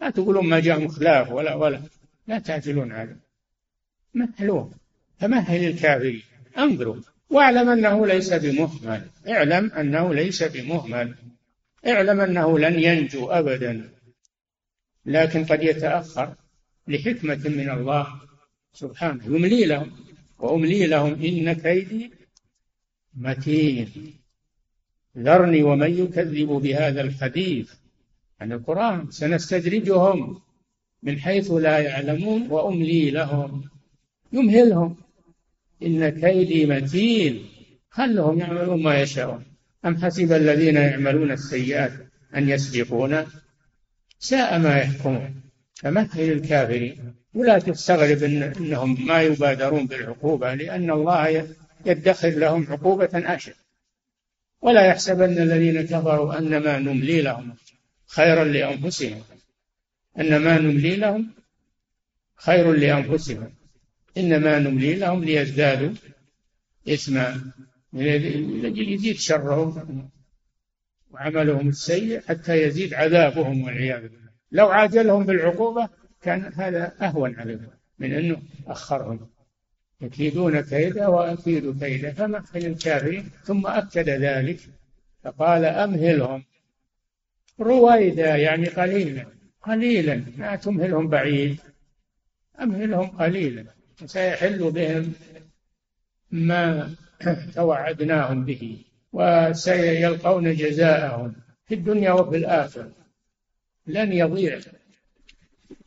[0.00, 1.80] لا تقولون ما جاء خلاف ولا ولا.
[2.26, 3.20] لا تعجلون عليهم.
[4.14, 4.72] مهلوهم.
[5.18, 6.22] فمهل الكافرين
[6.58, 6.96] أنظروا.
[7.32, 9.02] واعلم أنه ليس بمهمل.
[9.28, 11.14] اعلم أنه ليس بمهمل.
[11.86, 13.90] اعلم أنه لن ينجو ابدا.
[15.06, 16.34] لكن قد يتأخر
[16.88, 18.06] لحكمة من الله
[18.72, 19.24] سبحانه.
[19.26, 19.92] يملي لهم
[20.38, 22.12] وأملي لهم إن كيدي
[23.14, 23.88] متين.
[25.18, 27.72] ذرني ومن يكذب بهذا الحديث.
[28.40, 29.10] عن القرآن.
[29.10, 30.40] سنستدرجهم
[31.02, 33.64] من حيث لا يعلمون وأملي لهم.
[34.32, 34.96] يمهلهم.
[35.86, 37.46] إن كيدي متين
[37.90, 39.44] خلهم يعملون ما يشاءون.
[39.84, 41.92] أم حسب الذين يعملون السيئات
[42.36, 43.26] أن يسبقونا؟
[44.18, 45.42] ساء ما يحكمون.
[45.74, 47.14] فمهل الكافرين.
[47.34, 51.48] ولا تستغرب إن إنهم ما يبادرون بالعقوبة لأن الله
[51.86, 53.54] يدخر لهم عقوبة أشد.
[54.60, 57.54] ولا يحسبن الذين كفروا أنما نملي لهم
[58.06, 59.22] خيرا لأنفسهم.
[60.18, 61.30] أنما نملي لهم
[62.36, 63.61] خير لأنفسهم.
[64.16, 65.94] إنما نملي لهم ليزدادوا
[66.88, 67.52] إثما.
[67.92, 70.10] لأجل يزيد شرهم
[71.10, 74.30] وعملهم السيء حتى يزيد عذابهم والعياذ بالله.
[74.52, 75.88] لو عاجلهم بالعقوبة
[76.22, 79.30] كان هذا أهون عليهم من أنه أخرهم.
[80.00, 83.30] يكيدون كيدا وأكيد كيدا فمهل الكافرين.
[83.44, 84.58] ثم أكد ذلك
[85.24, 86.44] فقال أمهلهم.
[87.60, 89.26] رويدا يعني قليلا.
[89.62, 91.56] قليلا لا تمهلهم بعيد.
[92.60, 93.81] أمهلهم قليلا.
[94.06, 95.12] سيحل بهم
[96.30, 96.94] ما
[97.54, 98.78] توعدناهم به
[99.12, 101.34] وسيلقون جزاءهم
[101.66, 102.90] في الدنيا وفي الآخرة.
[103.86, 104.60] لن يضيع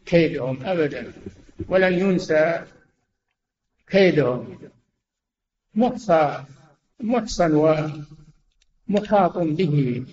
[0.05, 1.13] كيدهم أبدا
[1.67, 2.63] ولن ينسى
[3.87, 4.59] كيدهم.
[5.75, 6.43] محصى
[6.99, 7.53] محصن
[8.89, 10.05] ومحاط به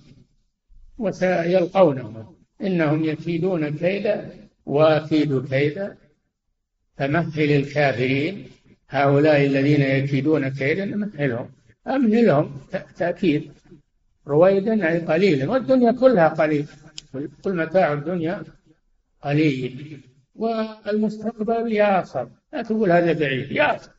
[0.98, 2.34] وسيلقونه.
[2.62, 4.30] إنهم يكيدون كيدا
[4.66, 5.96] وأكيد كيدا.
[6.96, 8.46] فمهل الكافرين
[8.88, 11.50] هؤلاء الذين يكيدون كيدا مهلهم
[11.86, 12.60] أمهلهم
[12.96, 13.52] تأكيد.
[14.26, 16.66] رويدا أي قليلا والدنيا كلها قليل.
[17.44, 18.42] كل متاع الدنيا
[19.22, 20.00] قليل.
[20.34, 23.90] والمستقبل ياصر لا تقول هذا بعيد ياصر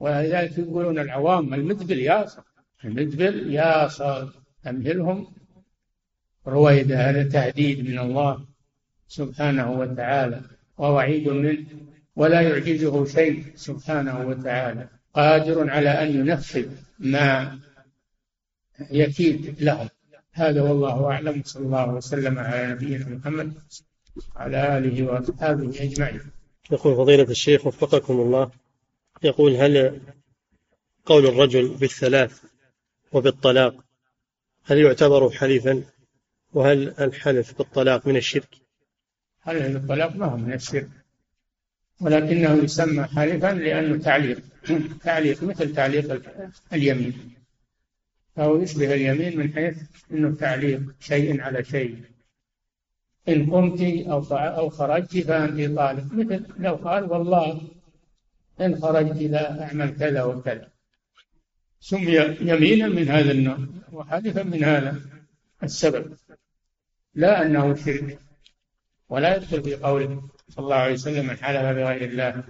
[0.00, 2.42] ولذلك يقولون العوام المدبل ياصر
[2.84, 4.28] المدبل ياصر
[4.66, 5.26] أمهلهم
[6.46, 8.46] رويدا هذا تهديد من الله
[9.08, 10.40] سبحانه وتعالى.
[10.78, 11.66] ووعيد منه
[12.16, 17.58] ولا يعجزه شيء سبحانه وتعالى قادر على أن ينفذ ما
[18.90, 19.88] يكيد لهم
[20.32, 23.52] هذا والله أعلم صلى الله وسلم على نبينا محمد
[24.36, 26.20] على آله وأصحابه أجمعين.
[26.70, 28.50] يقول فضيلة الشيخ وفقكم الله
[29.22, 30.00] يقول هل
[31.06, 32.42] قول الرجل بالثلاث
[33.12, 33.74] وبالطلاق
[34.64, 35.84] هل يعتبر حلفا
[36.54, 38.67] وهل الحلف بالطلاق من الشرك؟
[39.48, 40.88] حلف بالطلاق ما هو من الشرك.
[42.00, 44.42] ولكنه يسمى حلفا لأنه تعليق.
[45.04, 46.22] تعليق مثل تعليق
[46.72, 47.34] اليمين.
[48.36, 49.76] فهو يشبه اليمين من حيث
[50.12, 52.02] أنه تعليق شيء على شيء.
[53.28, 57.60] إن قمت أو أو خرجت فأنت طالب مثل لو قال والله
[58.60, 60.68] إن خرجت لا أعمل كذا وكذا.
[61.80, 63.58] سمي يمينا من هذا النوع
[63.92, 65.00] وحلفا من هذا
[65.62, 66.16] السبب.
[67.14, 68.18] لا أنه شرك.
[69.08, 72.44] ولا يدخل في قوله صلى الله عليه وسلم من حلف بغير الله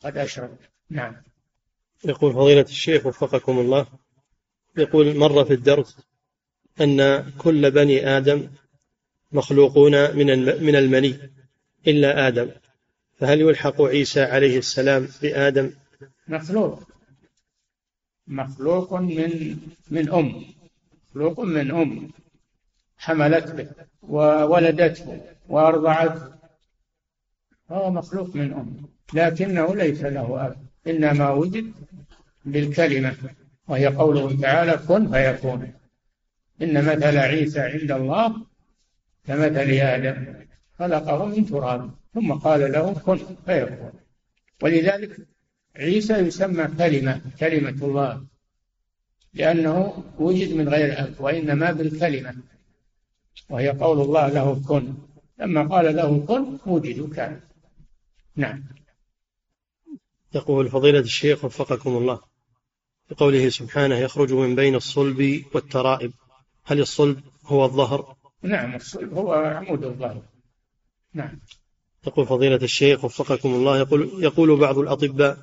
[0.00, 0.58] قد أشرك.
[0.90, 1.16] نعم.
[2.04, 3.86] يقول فضيلة الشيخ وفقكم الله
[4.76, 5.96] يقول مر في الدرس
[6.80, 8.48] أن كل بني آدم
[9.32, 10.26] مخلوقون من
[10.64, 11.18] من المني
[11.86, 12.50] إلا آدم.
[13.18, 15.72] فهل يلحق عيسى عليه السلام بآدم؟
[16.28, 16.82] مخلوق.
[18.26, 19.56] مخلوق من
[19.90, 20.44] من أم.
[21.10, 22.10] مخلوق من أم.
[22.98, 23.68] حملت به
[24.02, 26.36] وولدته وأرضعته.
[27.70, 28.88] هو مخلوق من أم.
[29.14, 30.56] لكنه ليس له أب.
[30.86, 31.72] إنما وجد
[32.44, 33.16] بالكلمة.
[33.68, 35.72] وهي قوله تعالى كن فيكون
[36.62, 38.36] إن مثل عيسى عند الله
[39.26, 40.34] كمثل آدم.
[40.78, 41.90] خلقه من تراب.
[42.14, 43.92] ثم قال له كن فيكون
[44.62, 45.16] ولذلك
[45.76, 48.26] عيسى يسمى كلمة كلمة الله.
[49.34, 52.34] لأنه وجد من غير أب وإنما بالكلمة.
[53.50, 54.94] وهي قول الله له كن
[55.38, 57.40] لما قال له كن وجد وكان
[58.36, 58.64] نعم.
[60.34, 62.20] يقول فضيلة الشيخ وفقكم الله.
[63.10, 66.12] بقوله سبحانه يخرج من بين الصلب والترائب.
[66.64, 70.22] هل الصلب هو الظهر؟ نعم الصلب هو عمود الظهر.
[71.14, 71.40] نعم.
[72.06, 73.78] يقول فضيلة الشيخ وفقكم الله.
[73.78, 75.38] يقول, يقول بعض الأطباء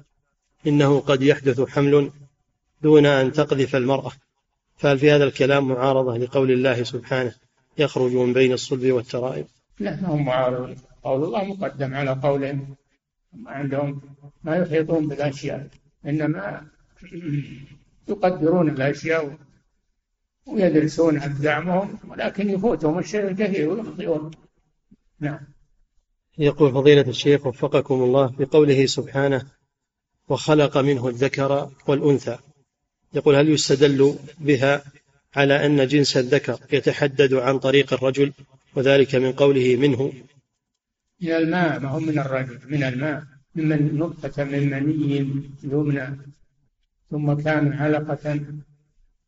[0.68, 2.12] إنه قد يحدث حمل
[2.82, 4.12] دون أن تقذف المرأة.
[4.78, 7.36] فهل في هذا الكلام معارضة لقول الله سبحانه
[7.78, 9.46] يخرج من بين الصلب والترائب؟
[9.84, 12.76] لا ما هو معارض قول الله مقدم على قولهم
[13.46, 14.02] عندهم
[14.44, 15.68] ما يحيطون بالأشياء
[16.06, 16.68] إنما
[18.08, 19.38] يقدرون الأشياء
[20.46, 24.32] ويدرسون أقدامهم ولكن يفوتهم الشيء الكثير ويخطئون
[25.20, 25.40] نعم.
[26.38, 29.46] يقول فضيلة الشيخ وفقكم الله بقوله سبحانه
[30.30, 32.38] وخلق منه الذكر والأنثى
[33.14, 34.84] يقول هل يستدل بها
[35.36, 38.34] على أن جنس الذكر يتحدد عن طريق الرجل
[38.76, 40.14] وذلك من قوله منه.
[41.22, 43.24] من الماء ما هو من الرجل من الماء
[43.56, 45.18] من نطفة من مني
[45.64, 46.18] يمنى
[47.12, 48.40] ثم كان علقة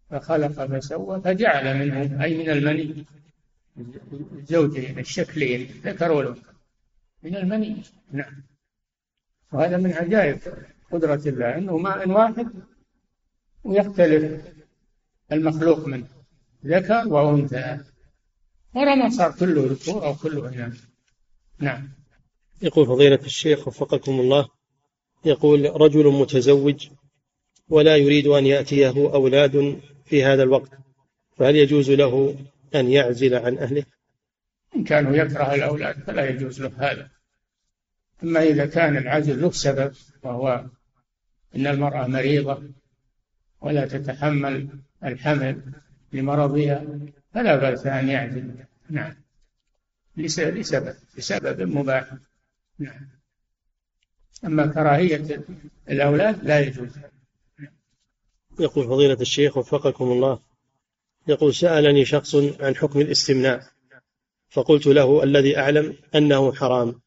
[0.09, 3.05] فخلق فسوى فجعل منه أي من المني
[4.31, 6.41] الزوجين الشكلين ذكر والأنثى.
[7.23, 8.43] من المني نعم.
[9.51, 10.39] وهذا من عجائب
[10.91, 12.47] قدرة الله أنه ماء واحد
[13.63, 14.41] ويختلف
[15.31, 16.07] المخلوق منه
[16.65, 17.79] ذكر وأنثى.
[18.75, 19.31] ورا ما صار.
[19.31, 20.83] كله ذكور أو كله إناث
[21.59, 21.89] نعم.
[22.61, 24.47] يقول فضيلة الشيخ وفقكم الله
[25.25, 26.87] يقول رجل متزوج
[27.69, 30.71] ولا يريد أن يأتيه أولاد في هذا الوقت
[31.37, 32.35] فهل يجوز له
[32.75, 33.83] أن يعزل عن أهله؟
[34.75, 37.09] إن كانوا يكره الأولاد فلا يجوز له هذا.
[38.23, 40.65] أما إذا كان العزل له سبب وهو
[41.55, 42.63] إن المرأة مريضة
[43.61, 44.69] ولا تتحمل
[45.03, 45.73] الحمل
[46.13, 46.85] لمرضها
[47.35, 48.53] فلا بأس أن يعزل
[48.89, 49.15] نعم.
[50.17, 52.13] لسبب لسبب مباح.
[52.79, 53.09] نعم.
[54.45, 55.43] أما كراهية
[55.89, 56.89] الأولاد لا يجوز.
[58.59, 60.39] يقول فضيلة الشيخ وفقكم الله.
[61.27, 63.67] يقول سألني شخص عن حكم الاستمناء.
[64.49, 67.01] فقلت له الذي أعلم أنه حرام.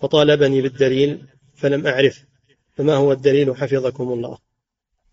[0.00, 2.24] فطالبني بالدليل فلم أعرف.
[2.74, 4.38] فما هو الدليل حفظكم الله؟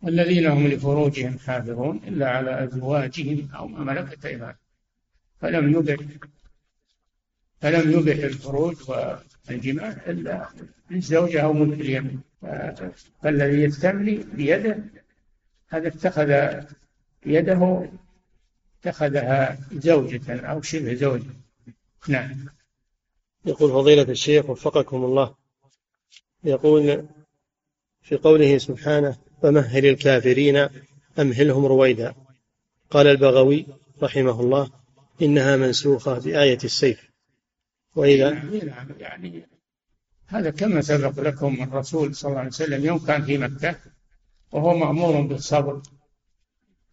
[0.04, 4.56] والذين هم لفروجهم حافظون إلا على أزواجهم أو ما ملكت أيمانهم.
[5.42, 5.98] فلم يبح
[7.62, 8.76] فلم يبح الفروج
[9.50, 10.48] والجماع إلا
[10.92, 12.22] للزوجة أو ملك اليمين
[13.22, 14.84] فالذي يستملي بيده
[15.70, 16.30] هذا اتخذ
[17.26, 17.90] يده
[18.80, 21.30] اتخذها زوجة أو شبه زوجة.
[22.08, 22.46] نعم.
[23.46, 25.36] يقول فضيلة الشيخ وفقكم الله.
[26.44, 27.06] يقول
[28.02, 30.68] في قوله سبحانه فمهل الكافرين
[31.20, 32.16] أمهلهم رويدا.
[32.90, 33.66] قال البغوي
[34.04, 34.72] رحمه الله
[35.22, 37.10] إنها منسوخة بآية السيف.
[37.96, 38.30] وإذا
[39.00, 39.48] يعني
[40.28, 43.76] هذا كما سبق لكم الرسول صلى الله عليه وسلم يوم كان في مكة
[44.52, 45.82] وهو مأمور بالصبر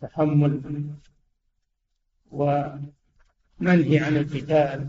[0.01, 0.85] تحمل
[2.31, 4.89] ومنهي عن القتال.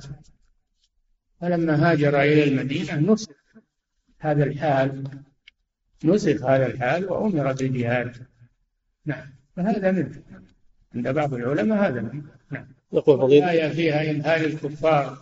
[1.41, 3.32] فلما هاجر إلى المدينة نسخ
[4.20, 5.22] هذا الحال.
[6.04, 8.16] نسخ هذا الحال وأمر بالجهاد.
[9.06, 9.34] نعم.
[9.56, 10.22] فهذا منه
[10.95, 12.68] عند بعض العلماء هذا منه نعم.
[12.93, 15.18] يقول فضيلة الآية فيها إمهال الكفار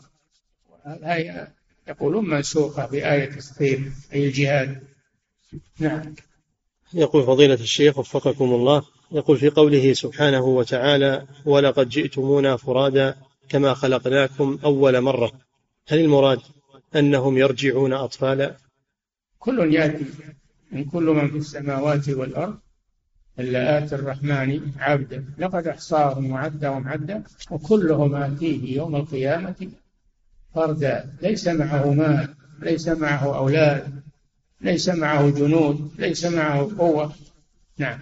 [0.87, 1.53] الآية
[1.87, 4.83] يقولون منسوخة بآية السيف أي الجهاد.
[5.79, 6.15] نعم.
[6.93, 13.15] يقول فضيلة الشيخ وفقكم الله يقول في قوله سبحانه وتعالى ولقد جئتمونا فرادا
[13.49, 15.31] كما خلقناكم أول مرة
[15.87, 16.39] هل المراد
[16.95, 18.57] أنهم يرجعون أطفالا؟
[19.39, 20.05] كل يأتي
[20.71, 22.59] من كل من في السماوات والأرض
[23.39, 29.69] إلا آتي الرحمن عبدا لقد أحصاهم وعدهم عدا وكلهم آتيه يوم القيامة
[30.55, 31.13] فردا.
[31.21, 34.01] ليس معه مال ليس معه أولاد
[34.61, 37.13] ليس معه جنود ليس معه قوة.
[37.77, 37.99] نعم.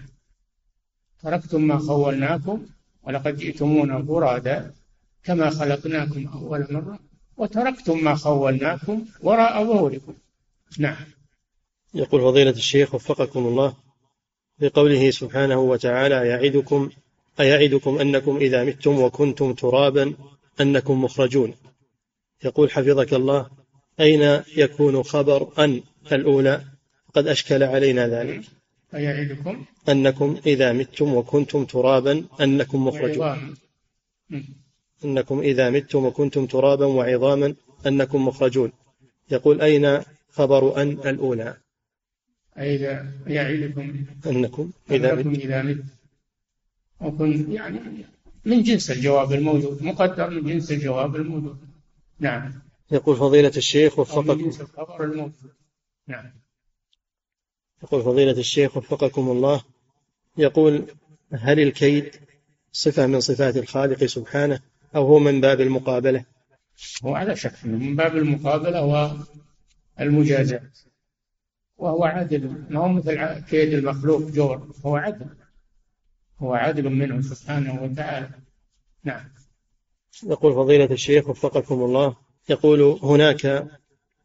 [1.23, 2.65] تركتم ما خولناكم
[3.03, 4.71] ولقد جئتمونا فرادا
[5.23, 6.99] كما خلقناكم أول مرة
[7.37, 10.13] وتركتم ما خولناكم وراء ظهوركم.
[10.79, 11.16] نعم.
[11.93, 13.73] يقول فضيلة الشيخ وفقكم الله
[14.59, 16.89] في قوله سبحانه وتعالى يعدكم
[17.39, 20.13] أيعدكم أنكم إذا متم وكنتم ترابا
[20.61, 21.53] أنكم مخرجون.
[22.43, 23.49] يقول حفظك الله
[23.99, 25.81] أين يكون خبر أن
[26.11, 26.63] الأولى
[27.13, 28.41] قد أشكل علينا ذلك؟
[28.93, 33.55] أيعدكم؟ أنكم إذا متم وكنتم ترابا أنكم مخرجون.
[35.05, 37.55] أنكم إذا متم وكنتم ترابا وعظاما
[37.87, 38.71] أنكم مخرجون.
[39.31, 41.57] يقول أين خبر أن الأولى؟
[42.57, 45.83] إذا يعدكم أنكم إذا أنكم إذا مت.
[47.01, 47.79] وكن يعني
[48.45, 51.57] من جنس الجواب الموجود مقدر من جنس الجواب الموجود.
[52.19, 52.53] نعم.
[52.91, 55.51] يقول فضيلة الشيخ وفقكم جنس الخبر الموجود.
[56.07, 56.31] نعم.
[57.83, 59.63] يقول فضيلة الشيخ وفقكم الله
[60.37, 60.85] يقول
[61.33, 62.15] هل الكيد
[62.71, 64.59] صفة من صفات الخالق سبحانه
[64.95, 66.25] أو هو من باب المقابلة؟
[67.03, 69.13] هو على شك من باب المقابلة
[69.99, 70.61] والمجازاة
[71.77, 72.65] وهو عدل.
[72.69, 75.25] ما هو مثل كيد المخلوق جور هو عدل.
[76.39, 78.29] هو عدل منه سبحانه وتعالى.
[79.03, 79.29] نعم.
[80.23, 82.15] يقول فضيلة الشيخ وفقكم الله
[82.49, 83.67] يقول هناك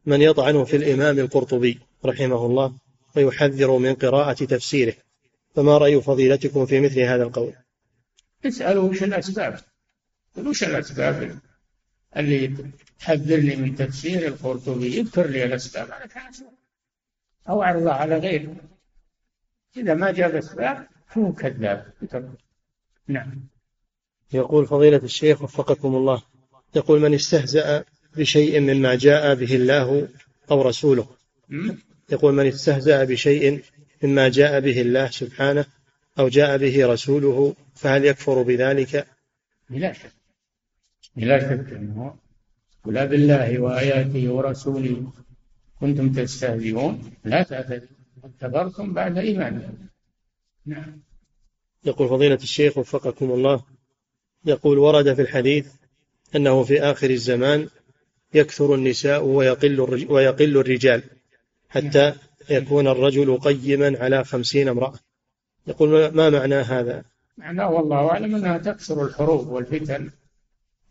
[0.07, 2.75] من يطعن في الإمام القرطبي رحمه الله
[3.17, 4.95] ويحذر من قراءة تفسيره.
[5.55, 7.53] فما رأي فضيلتكم في مثل هذا القول؟
[8.47, 9.59] اسألوا وش الأسباب.
[10.39, 11.39] وش الأسباب؟
[12.17, 12.57] اللي
[13.01, 15.87] تحذرني من تفسير القرطبي؟ يذكر لي الأسباب.
[15.87, 16.33] أنا كان
[17.49, 18.57] أو أعرضها على غيره.
[19.77, 21.93] إذا ما جاب أسباب فهو كذاب.
[23.09, 23.49] نعم.
[24.33, 26.23] يقول فضيلة الشيخ وفقكم الله
[26.77, 27.85] يقول من استهزأ
[28.17, 30.09] بشيء مما جاء به الله
[30.51, 31.07] أو رسوله.
[32.13, 33.63] يقول من استهزأ بشيء
[34.03, 35.65] مما جاء به الله سبحانه
[36.19, 39.07] أو جاء به رسوله فهل يكفر بذلك؟
[39.71, 40.13] بلا شك.
[41.17, 42.17] بلا شك أنه
[42.87, 45.13] ولا بالله وآياته ورسوله.
[45.83, 47.89] كنتم تستهزئون لا تعتذروا
[48.41, 49.75] كفرتم بعد إيمانكم.
[50.67, 51.01] نعم.
[51.85, 53.63] يقول فضيلة الشيخ وفقكم الله
[54.45, 55.67] يقول ورد في الحديث
[56.37, 57.69] أنه في آخر الزمان
[58.35, 59.81] يكثر النساء ويقل
[60.11, 61.03] ويقل الرجال
[61.69, 62.15] حتى
[62.51, 64.99] يكون الرجل قيما على خمسين امرأة.
[65.67, 67.05] يقول ما معنى هذا؟
[67.37, 70.11] معناه والله أعلم أنها تكثر الحروب والفتن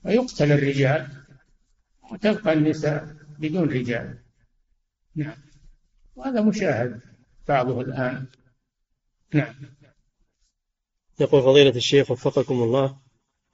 [0.06, 1.08] ويقتل الرجال
[2.12, 4.21] وتبقى النساء بدون رجال.
[5.16, 5.38] نعم.
[6.16, 7.00] وهذا مشاهد
[7.48, 8.26] بعضه الآن.
[9.34, 9.54] نعم.
[11.20, 12.98] يقول فضيلة الشيخ وفقكم الله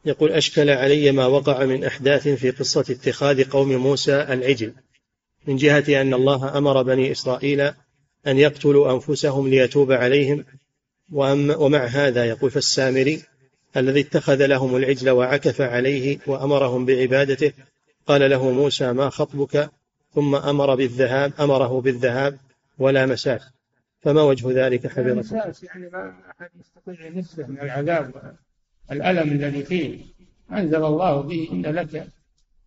[0.05, 4.73] يقول أشكل علي ما وقع من أحداث في قصة اتخاذ قوم موسى العجل
[5.47, 7.61] من جهة أن الله أمر بني إسرائيل
[8.27, 10.45] أن يقتلوا أنفسهم ليتوب عليهم
[11.11, 13.23] ومع هذا يقول فالسامري
[13.77, 17.53] الذي اتخذ لهم العجل وعكف عليه وأمرهم بعبادته
[18.07, 19.71] قال له موسى ما خطبك؟
[20.17, 22.39] ثم أمر بالذهاب أمره بالذهاب
[22.77, 23.51] ولا مساس
[23.99, 28.35] فما وجه ذلك حفظكم مساس يعني ما أحد يستطيع ينسه من العذاب
[28.89, 30.05] والألم الذي فيه.
[30.51, 32.09] أنزل الله به إن لك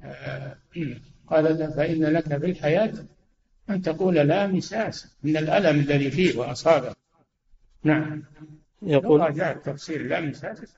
[0.03, 0.57] آه
[1.26, 2.92] قال فإن لك في الحياة
[3.70, 6.94] أن تقول لا مساس من الألم الذي فيه وأصابه.
[7.84, 8.22] نعم.
[8.82, 10.76] يقول راجع التفسير لا مساس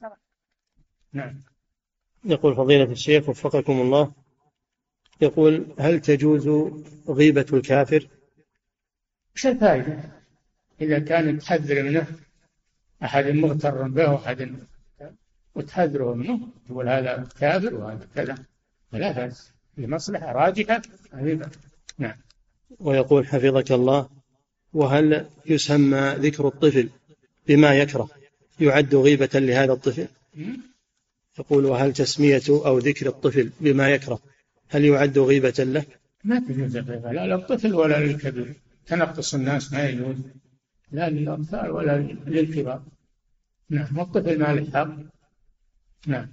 [1.12, 1.40] نعم.
[2.24, 4.21] يقول فضيلة الشيخ وفقكم الله.
[5.22, 6.70] يقول هل تجوز
[7.08, 8.08] غيبة الكافر؟
[9.36, 9.98] وش الفائدة؟
[10.80, 12.06] إذا كان تحذر منه
[13.02, 14.54] أحد مغتر به أحد
[15.54, 18.34] وتحذره منه تقول هذا كافر وهذا كذا.
[18.92, 20.82] فلا بأس لمصلحة راجحة.
[21.98, 22.16] نعم.
[22.80, 24.08] ويقول حفظك الله
[24.72, 26.88] وهل يسمى ذكر الطفل
[27.48, 28.08] بما يكره
[28.60, 30.06] يعد غيبة لهذا الطفل؟
[31.38, 34.20] يقول وهل تسمية أو ذكر الطفل بما يكره
[34.72, 35.84] هل يعد غيبة له؟
[36.24, 38.54] ما تجوز غيبة لا للطفل ولا للكبير.
[38.86, 40.16] تنقص الناس ما يجوز
[40.92, 42.82] لا للأطفال ولا للكبار.
[43.70, 44.96] نعم الطفل ما له حق.
[46.06, 46.28] نعم.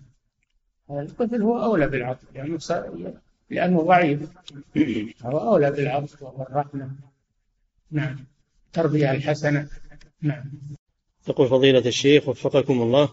[0.89, 3.13] الطفل هو أولى بالعطف لأنه يعني
[3.49, 4.19] لأنه ضعيف.
[5.21, 6.91] هو أولى بالعطف والرحمة
[7.91, 8.25] نعم.
[8.67, 9.67] التربية الحسنة.
[10.21, 10.51] نعم.
[11.27, 13.09] يقول فضيلة الشيخ وفقكم الله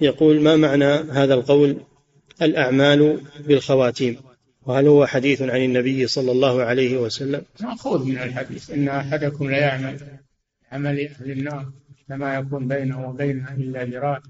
[0.00, 1.76] يقول ما معنى هذا القول؟
[2.42, 4.29] الأعمال بالخواتيم.
[4.62, 9.58] وهل هو حديث عن النبي صلى الله عليه وسلم؟ مأخوذ من الحديث إن أحدكم لا
[9.58, 10.00] يعمل
[10.72, 11.72] عمل أهل النار
[12.08, 14.22] فما يكون بينه وبينها إلا ذراع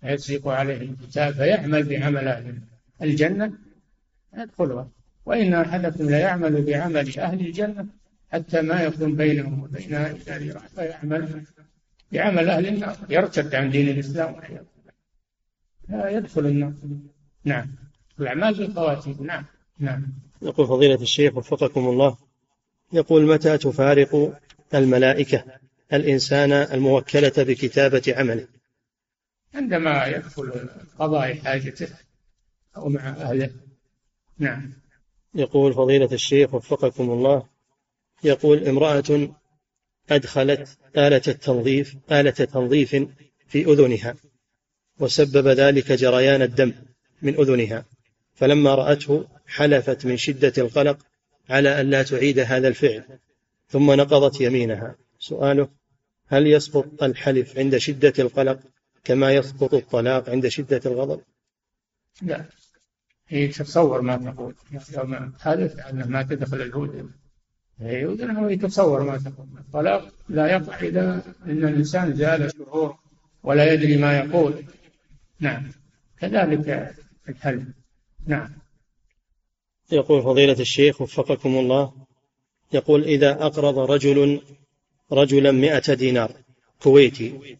[0.00, 2.58] فيسبق عليه الكتاب فيعمل بعمل أهل
[3.02, 3.52] الجنة
[4.38, 4.88] يدخلها.
[5.26, 7.86] وإن أحدكم لا يعمل بعمل أهل الجنة
[8.32, 11.42] حتى ما يكون بينه وبينها إلا ذراع فيعمل
[12.12, 12.96] بعمل أهل النار.
[13.10, 14.36] يرتد عن دين الإسلام
[15.88, 16.72] لا يدخل النار.
[17.44, 17.66] نعم.
[18.20, 19.16] الأعمال بالخواتيم.
[19.20, 19.44] نعم.
[19.78, 20.06] نعم.
[20.42, 22.16] يقول فضيلة الشيخ وفقكم الله
[22.92, 24.40] يقول متى تفارق
[24.74, 25.44] الملائكة
[25.92, 28.46] الإنسان الموكلة بكتابة عمله؟
[29.54, 30.68] عندما يدخل
[30.98, 31.88] قضاء حاجته
[32.76, 33.50] أو مع أهله.
[34.38, 34.72] نعم.
[35.34, 37.46] يقول فضيلة الشيخ وفقكم الله
[38.24, 39.28] يقول امرأة
[40.10, 42.96] أدخلت آلة التنظيف آلة تنظيف
[43.48, 44.14] في أذنها
[44.98, 46.72] وسبب ذلك جريان الدم
[47.22, 47.84] من أذنها
[48.34, 50.98] فلما رأته حلفت من شدة القلق
[51.50, 53.04] على أن لا تعيد هذا الفعل
[53.68, 54.94] ثم نقضت يمينها.
[55.18, 55.68] سؤاله
[56.26, 58.60] هل يسقط الحلف عند شدة القلق
[59.04, 61.20] كما يسقط الطلاق عند شدة الغضب؟
[62.22, 62.44] لا.
[63.28, 64.54] هي تتصور ما تقول.
[65.40, 67.10] حلف أنه ما تدخل الهود.
[67.80, 69.46] يؤذنها ويتصور ما تقول.
[69.58, 72.96] الطلاق لا يقع إذا أن الإنسان زال شعور
[73.42, 74.64] ولا يدري ما يقول.
[75.40, 75.70] نعم.
[76.20, 76.94] كذلك
[77.28, 77.64] الحلف.
[78.26, 78.67] نعم.
[79.92, 81.92] يقول فضيلة الشيخ وفقكم الله
[82.72, 84.40] يقول إذا أقرض رجل
[85.12, 86.32] رجلا مئة دينار
[86.82, 87.58] كويتي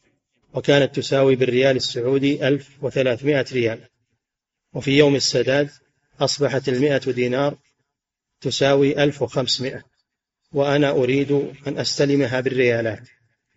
[0.55, 3.81] وكانت تساوي بالريال السعودي ألف وثلاثمائة ريال
[4.72, 5.70] وفي يوم السداد
[6.20, 7.59] أصبحت المئة دينار
[8.41, 9.83] تساوي ألف وخمسمائة
[10.53, 11.33] وأنا أريد
[11.66, 13.09] أن أستلمها بالريالات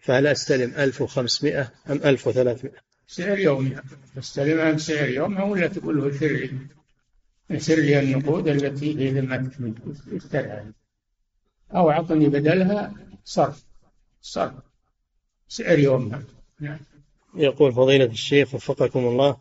[0.02, 2.76] فهل أستلم ألف وخمسمائة أم ألف وثلاثمائة؟
[3.08, 3.84] سعر يومها
[4.16, 6.08] تستلمها بسعر يومها ولا تقول له
[7.60, 9.82] سر لي النقود التي في ذمتك
[10.14, 10.74] اشترها
[11.72, 12.94] أو أعطني بدلها
[13.24, 13.66] صرف
[14.22, 14.54] صرف.
[15.48, 16.24] سعر يومها.
[16.60, 16.80] نعم.
[17.36, 19.38] يقول فضيلة الشيخ وفقكم الله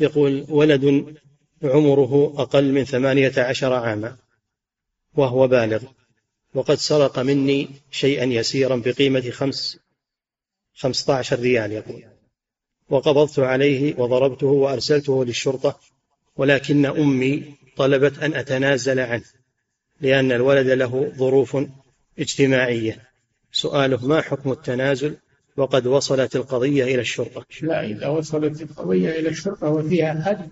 [0.00, 1.14] يقول ولد
[1.62, 4.16] عمره أقل من ثمانية عشر عاما
[5.14, 5.82] وهو بالغ
[6.54, 9.78] وقد سرق مني شيئا يسيرا بقيمة خمس
[10.74, 12.04] خمسة عشر ريال يقول.
[12.90, 15.80] وقبضت عليه وضربته وأرسلته للشرطة
[16.36, 19.24] ولكن أمي طلبت أن أتنازل عنه
[20.00, 21.56] لأن الولد له ظروف
[22.18, 23.08] اجتماعية.
[23.52, 25.16] سؤاله ما حكم التنازل؟
[25.56, 27.46] وقد وصلت القضية إلى الشرطة.
[27.62, 30.50] لا إذا وصلت القضية إلى الشرطة وفيها حد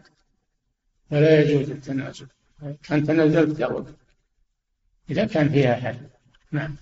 [1.10, 2.26] فلا يجوز التنازل.
[2.92, 3.84] أنت نزلت قبل
[5.10, 6.10] إذا كان فيها حد
[6.52, 6.76] نعم.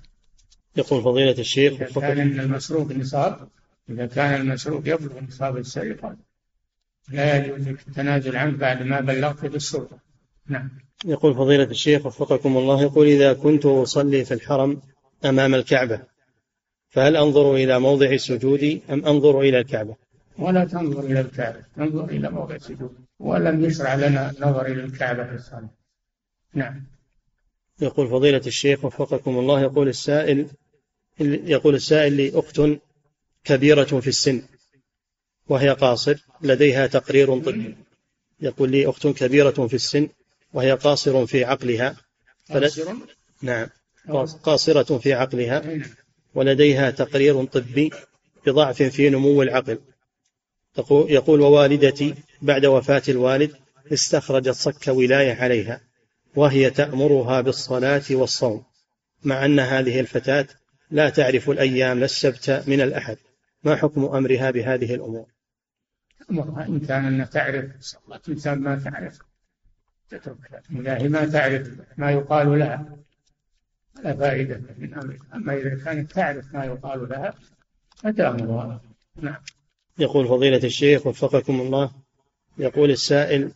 [0.77, 3.49] يقول فضيلة الشيخ إذا كان المسروق نصاب
[3.91, 6.17] إذا كان المسروق يبلغ نصاب السرقة
[7.11, 9.99] لا يجوز التنازل عنه بعد ما بلغت بالسلطة.
[10.49, 10.71] نعم.
[11.05, 14.81] يقول فضيلة الشيخ وفقكم الله يقول إذا كنت أصلي في الحرم
[15.25, 16.03] أمام الكعبة
[16.89, 19.97] فهل أنظر إلى موضع سجودي أم أنظر إلى الكعبة؟
[20.39, 25.35] ولا تنظر إلى الكعبة تنظر إلى موضع السجود ولم يشرع لنا النظر إلى الكعبة في
[25.35, 25.71] الصلاة.
[26.55, 26.87] نعم.
[27.81, 30.47] يقول فضيلة الشيخ وفقكم الله يقول السائل
[31.21, 32.61] يقول السائل لي أخت
[33.45, 34.43] كبيرة في السن
[35.49, 37.77] وهي قاصر لديها تقرير طبي.
[38.41, 40.09] يقول لي أخت كبيرة في السن
[40.53, 41.97] وهي قاصر في عقلها.
[42.51, 42.93] قاصر؟
[43.43, 43.67] نعم.
[44.43, 45.63] قاصرة في عقلها
[46.35, 47.91] ولديها تقرير طبي
[48.47, 49.79] بضعف في نمو العقل.
[50.91, 53.53] يقول ووالدتي بعد وفاة الوالد
[53.93, 55.81] استخرجت صك ولاية عليها
[56.37, 58.65] وهي تأمرها بالصلاة والصوم
[59.25, 60.47] مع أن هذه الفتاة
[60.91, 63.17] لا تعرف الأيام لا السبت من الأحد.
[63.65, 65.27] ما حكم أمرها بهذه الأمور؟
[66.31, 69.19] أمرها إن كان أنها تعرف صلاة إنسان ما تعرف
[70.11, 72.97] تترك إذا ما تعرف ما يقال لها
[74.05, 77.35] لا فائدة من أمرها أما إذا كانت تعرف ما يقال لها
[77.97, 78.81] فتأمرها
[79.17, 79.37] نعم.
[79.99, 81.91] يقول فضيلة الشيخ وفقكم الله
[82.59, 83.53] يقول السائل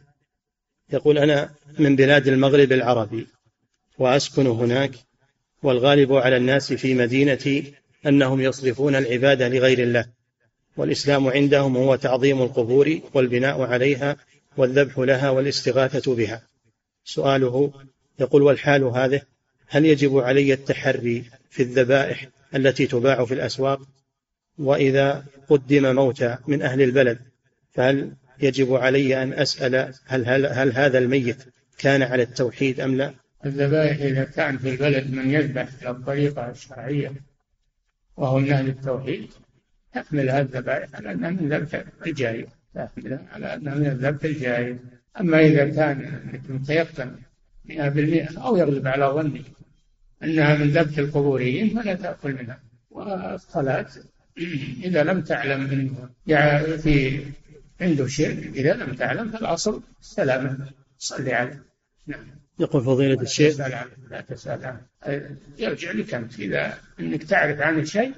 [0.92, 3.26] يقول أنا من بلاد المغرب العربي
[3.98, 4.90] وأسكن هناك
[5.62, 7.74] والغالب على الناس في مدينتي
[8.06, 10.06] أنهم يصرفون العبادة لغير الله.
[10.76, 14.16] والإسلام عندهم هو تعظيم القبور والبناء عليها
[14.56, 16.42] والذبح لها والاستغاثة بها.
[17.04, 17.72] سؤاله
[18.20, 19.22] يقول والحال هذه؟
[19.66, 23.80] هل يجب علي التحري في الذبائح التي تباع في الأسواق؟
[24.58, 27.18] وإذا قدم موتى من أهل البلد
[27.72, 28.12] فهل
[28.42, 31.44] يجب علي أن أسأل هل, هل, هل هذا الميت
[31.78, 33.14] كان على التوحيد أم لا؟
[33.46, 37.12] الذبائح إذا كان في البلد من يذبح على الطريقة الشرعية
[38.16, 39.30] وهو من أهل التوحيد
[39.94, 42.46] تحمل هذه الذبائح على أنها من ذبح الجاهل.
[42.74, 44.78] تحملها على أنها من الذبح الجاهل.
[45.20, 47.16] أما إذا كان متيقن
[47.64, 49.44] 100% أو يغلب على ظنك
[50.22, 52.60] أنها من ذبح القبوريين فلا تأكل منها.
[52.90, 53.86] والصلاة
[54.86, 55.94] إذا لم تعلم
[56.26, 57.20] يعني في
[57.80, 60.58] عنده شرك إذا لم تعلم فالأصل السلامة
[60.98, 61.62] صلي عليه.
[62.06, 62.24] نعم.
[62.58, 63.60] يقول فضيلة الشيخ.
[64.10, 64.80] لا تسأل عنه.
[65.58, 68.12] يرجع لك أنت إذا أنك تعرف عن شيء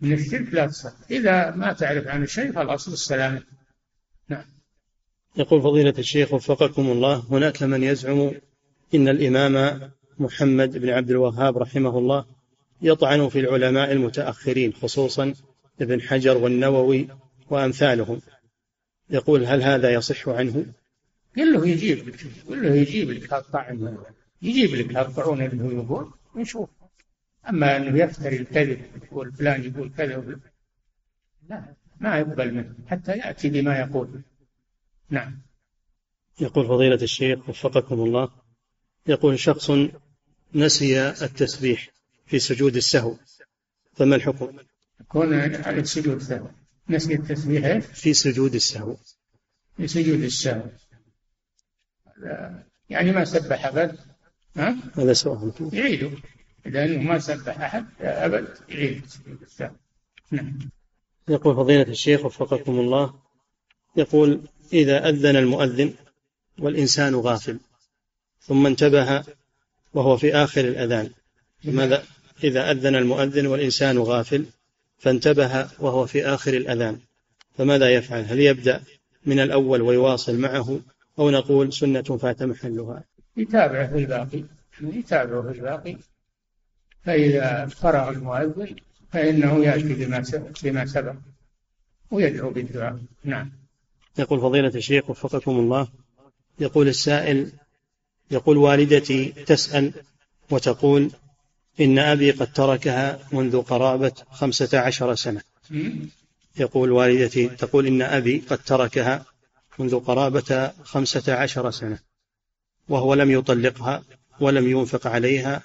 [0.00, 3.42] من الشرك لا تصل إذا ما تعرف عن شيء فالأصل السلامة.
[4.28, 4.44] نعم.
[5.36, 8.32] يقول فضيلة الشيخ وفقكم الله هناك من يزعم
[8.94, 9.80] إن الإمام
[10.18, 12.24] محمد بن عبد الوهاب رحمه الله
[12.82, 15.34] يطعن في العلماء المتأخرين خصوصا
[15.80, 17.08] ابن حجر والنووي
[17.50, 18.20] وأمثالهم.
[19.10, 20.66] يقول هل هذا يصح عنه؟
[21.36, 23.96] قل له يجيب لك قل له يجيب لك هالطعن
[24.42, 26.68] يجيب لك هالطعون اللي هو يقول نشوف
[27.48, 30.40] أما أنه يفتري الكذب يقول فلان يقول كذا
[31.48, 34.22] لا ما يقبل منه حتى يأتي بما يقول.
[35.10, 35.42] نعم.
[36.40, 38.30] يقول فضيلة الشيخ وفقكم الله
[39.06, 39.70] يقول شخص
[40.54, 41.88] نسي التسبيح
[42.26, 43.16] في سجود السهو
[43.92, 44.58] فما الحكم؟
[45.00, 46.48] يكون على سجود السهو.
[46.88, 48.96] نسي التسبيح في سجود السهو.
[49.76, 50.62] في سجود السهو.
[52.90, 53.98] يعني ما سبح أبد
[54.56, 55.52] ها؟ هذا سؤال.
[55.72, 56.10] يعيده.
[56.66, 59.02] لأنه ما سبح أحد أبد يعيد
[60.30, 60.58] نعم.
[61.28, 63.14] يقول فضيلة الشيخ وفقكم الله
[63.96, 64.40] يقول
[64.72, 65.94] إذا أذن المؤذن
[66.58, 67.58] والإنسان غافل
[68.40, 69.24] ثم انتبه
[69.94, 71.10] وهو في آخر الأذان
[71.64, 72.04] لماذا؟
[72.44, 74.44] إذا أذن المؤذن والإنسان غافل
[74.98, 76.98] فانتبه وهو في آخر الأذان
[77.58, 78.82] فماذا يفعل؟ هل يبدأ
[79.26, 80.80] من الأول ويواصل معه
[81.18, 83.04] أو نقول سنة فات محلها؟
[83.36, 84.44] يتابعه في الباقي.
[84.80, 85.96] يتابعه في الباقي.
[87.04, 88.76] فإذا فرغ المؤذن
[89.12, 90.24] فإنه يأتي بما
[90.62, 91.14] بما سبق
[92.10, 92.98] ويدعو بالدعاء.
[93.24, 93.52] نعم.
[94.18, 95.88] يقول فضيلة الشيخ وفقكم الله
[96.60, 97.52] يقول السائل
[98.30, 99.92] يقول والدتي تسأل
[100.50, 101.10] وتقول
[101.80, 105.42] إن أبي قد تركها منذ قرابة خمسة عشر سنة.
[106.56, 109.24] يقول والدتي تقول إن أبي قد تركها
[109.78, 111.98] منذ قرابة خمسة عشر سنة
[112.88, 114.02] وهو لم يطلقها
[114.40, 115.62] ولم ينفق عليها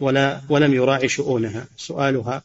[0.00, 1.66] ولا ولم يراعي شؤونها.
[1.76, 2.42] سؤالها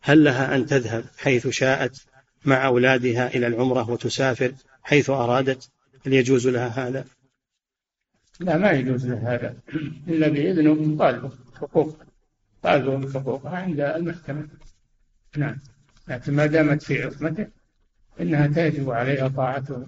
[0.00, 2.06] هل لها أن تذهب حيث شاءت
[2.44, 4.52] مع أولادها إلى العمرة وتسافر
[4.82, 5.70] حيث أرادت؟
[6.06, 7.04] هل يجوز لها هذا؟
[8.40, 9.56] لا ما يجوز لها هذا.
[10.08, 11.96] إلا بإذنه طالبه حقوق.
[12.62, 14.48] طالبه حقوقها عند المحكمة.
[15.36, 15.58] نعم.
[16.08, 17.46] لكن ما دامت في عصمته
[18.20, 19.86] إنها تجب عليها طاعته.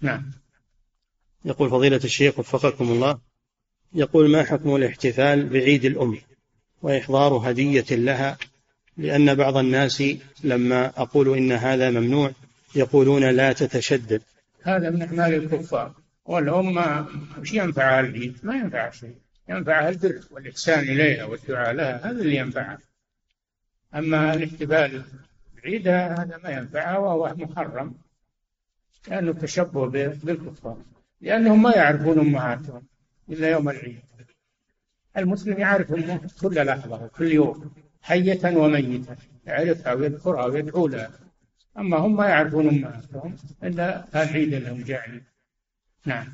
[0.00, 0.30] نعم.
[1.44, 3.18] يقول فضيلة الشيخ وفقكم الله
[3.92, 6.18] يقول ما حكم الاحتفال بعيد الأم؟
[6.82, 8.38] وإحضار هدية لها
[8.96, 10.02] لأن بعض الناس
[10.44, 12.32] لما أقول إن هذا ممنوع
[12.74, 14.22] يقولون لا تتشدد.
[14.62, 15.92] هذا من أعمال الكفار.
[16.24, 17.06] والأمة
[17.40, 19.14] وش ينفعها العيد؟ ما ينفع شيء.
[19.48, 22.78] ينفعها البر والإحسان إليها والدعاء لها هذا اللي ينفعها
[23.94, 25.02] أما الاحتفال
[25.56, 27.94] بعيد هذا ما ينفعها وهو محرم.
[29.08, 30.76] لأنه تشبه بالكفار.
[31.20, 32.82] لأنهم ما يعرفون أمهاتهم
[33.28, 34.09] إلا يوم العيد.
[35.16, 37.70] المسلم يعرف أمه كل لحظة وكل يوم
[38.02, 41.10] حية وميتة يعرفها ويذكرها ويدعو لها
[41.78, 45.22] أما هم ما يعرفون أمهاتهم إلا العيد لهم جاعل
[46.06, 46.26] نعم.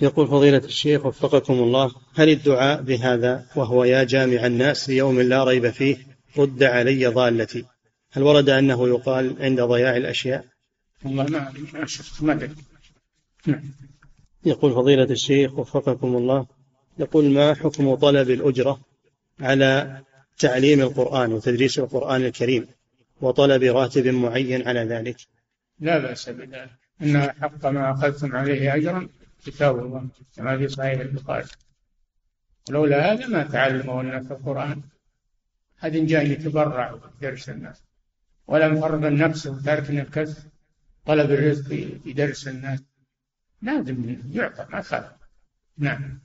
[0.00, 5.70] يقول فضيلة الشيخ وفقكم الله هل الدعاء بهذا وهو يا جامع الناس ليوم لا ريب
[5.70, 5.96] فيه
[6.38, 7.64] رد علي ضالتي؟
[8.12, 10.44] هل ورد أنه يقال عند ضياع الأشياء؟
[11.04, 12.48] والله ما ما شفت ما
[13.46, 13.62] نعم.
[14.44, 16.46] يقول فضيلة الشيخ وفقكم الله
[16.98, 18.80] يقول ما حكم طلب الأجرة
[19.40, 20.00] على
[20.38, 22.66] تعليم القرآن وتدريس القرآن الكريم
[23.20, 25.16] وطلب راتب معين على ذلك؟
[25.80, 26.70] لا بأس بذلك.
[27.02, 29.08] إن حق ما أخذتم عليه أجرا
[29.46, 31.46] كتاب الله كما في صحيح البخاري.
[32.68, 34.82] ولولا هذا ما تعلموا الناس القرآن
[35.78, 37.82] هذا جاي يتبرع بدرس الناس.
[38.46, 40.42] ولا فرض النفس وترك الكسب
[41.06, 41.68] طلب الرزق
[42.04, 42.80] في درس الناس.
[43.62, 45.12] لازم يعطى ما خالف.
[45.78, 46.18] نعم.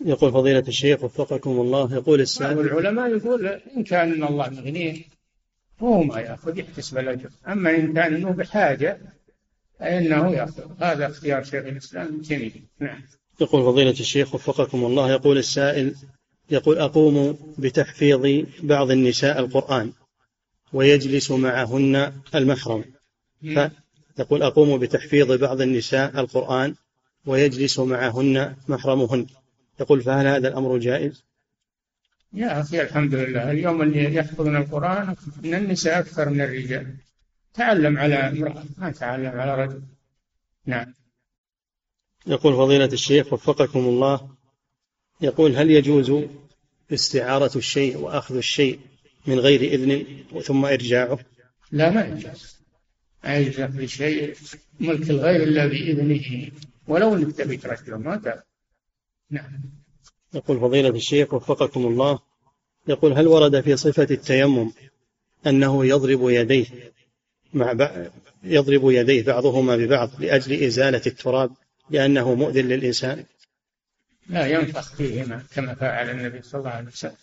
[0.00, 5.02] يقول فضيلة الشيخ وفقكم الله يقول السائل العلماء يقول إن كان الله مغنيه
[5.80, 7.30] هو ما يأخذ يحتسب الأجر.
[7.48, 8.98] أما إن كان إنه بحاجة
[9.80, 10.62] فإنه يأخذ.
[10.80, 13.02] هذا اختيار شيخ الإسلام ابن تيمية نعم.
[13.40, 15.94] يقول فضيلة الشيخ وفقكم الله يقول السائل
[16.50, 19.92] يقول أقوم بتحفيظ بعض النساء القرآن
[20.72, 22.84] ويجلس معهن المحرم.
[24.18, 26.74] يقول أقوم بتحفيظ بعض النساء القرآن
[27.26, 29.26] ويجلس معهن محرمهن.
[29.80, 31.24] يقول فهل هذا الأمر جائز؟
[32.32, 36.96] يا أخي الحمد لله اليوم اللي يحفظون القرآن من النساء أكثر من الرجال.
[37.54, 39.82] تعلم على امرأة ما تعلم على رجل.
[40.66, 40.94] نعم.
[42.26, 44.28] يقول فضيلة الشيخ وفقكم الله
[45.20, 46.12] يقول هل يجوز
[46.92, 48.80] استعارة الشيء وأخذ الشيء
[49.26, 50.06] من غير إذن
[50.42, 51.18] ثم إرجاعه؟
[51.72, 52.56] لا ما يجوز.
[53.24, 54.34] ما يجوز أخذ
[54.80, 56.50] ملك الغير إلا بإذنه.
[56.88, 58.53] ولو أنك تبي ترجعه ما تعرف
[59.34, 59.60] نعم.
[60.34, 62.18] يقول فضيلة الشيخ وفقكم الله
[62.88, 64.72] يقول هل ورد في صفة التيمم
[65.46, 66.66] أنه يضرب يديه
[67.54, 68.10] مع ب...
[68.42, 71.50] يضرب يديه بعضهما ببعض لأجل إزالة التراب
[71.90, 73.24] لأنه مؤذ للإنسان؟
[74.28, 77.16] لا ينفخ فيهما كما فعل النبي صلى الله عليه وسلم.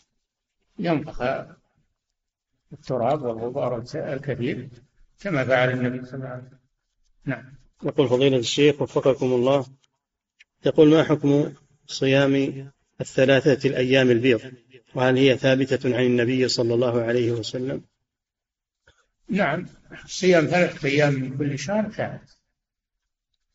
[0.79, 1.21] ينفخ
[2.73, 4.69] التراب والغبار الكثير
[5.19, 6.59] كما فعل النبي صلى الله عليه وسلم.
[7.25, 7.53] نعم.
[7.83, 9.65] يقول فضيلة الشيخ وفقكم الله
[10.65, 11.53] يقول ما حكم
[11.91, 12.71] صيام
[13.01, 14.41] الثلاثة الأيام البيض
[14.95, 17.81] وهل هي ثابتة عن النبي صلى الله عليه وسلم؟
[19.29, 19.65] نعم
[20.05, 22.37] صيام ثلاثة أيام من كل شهر ثابت.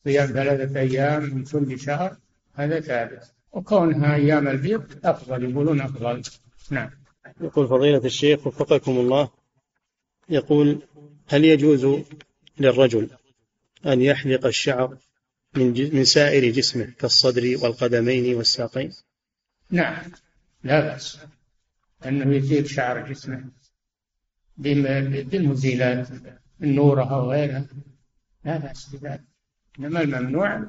[0.04, 2.16] صيام ثلاثة أيام من كل شهر
[2.54, 3.32] هذا ثابت.
[3.52, 6.22] وكونها أيام البيض أفضل يقولون أفضل.
[6.70, 6.90] نعم.
[7.40, 9.30] يقول فضيلة الشيخ وفقكم الله
[10.28, 10.78] يقول
[11.28, 12.04] هل يجوز
[12.58, 13.08] للرجل
[13.86, 14.96] أن يحلق الشعر
[15.54, 18.92] من من سائر جسمه كالصدر والقدمين والساقين؟
[19.70, 20.12] نعم.
[20.64, 21.18] لا بأس.
[22.06, 23.44] أنه يزيل شعر جسمه.
[24.56, 26.08] بالمزيلات
[26.62, 27.66] النورة أو غيرها
[28.44, 29.24] لا بأس بذلك.
[29.78, 30.64] إنما الممنوع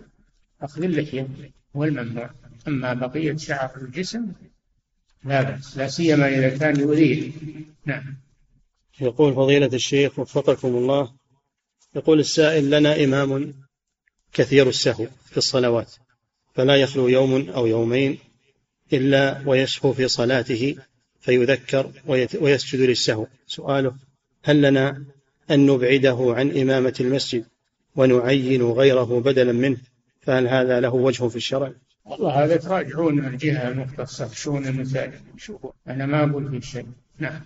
[0.62, 1.28] أخذ اللحية
[1.76, 2.30] هو الممنوع
[2.68, 4.32] أما بقية شعر الجسم
[5.24, 5.78] لا بأس.
[5.78, 7.34] لا سيما إذا كان يريد.
[7.86, 8.18] نعم.
[9.02, 11.14] يقول فضيلة الشيخ وفقكم الله
[11.96, 13.54] يقول السائل لنا إمام
[14.38, 15.96] كثير السهو في الصلوات
[16.54, 18.18] فلا يخلو يوم أو يومين
[18.94, 20.76] إلا ويسهو في صلاته
[21.20, 21.92] فيذكر
[22.42, 23.28] ويسجد للسهو.
[23.48, 23.96] سؤاله
[24.44, 25.04] هل لنا
[25.52, 27.46] أن نبعده عن إمامة المسجد
[27.96, 29.78] ونعين غيره بدلا منه؟
[30.22, 31.74] فهل هذا له وجه في الشرع؟
[32.06, 36.86] والله هذا تراجعون الجهة المختصة شؤون المساجد شوفوا أنا ما أقول في شيء.
[37.20, 37.42] نعم.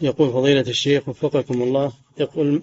[0.00, 2.62] يقول فضيلة الشيخ وفقكم الله يقول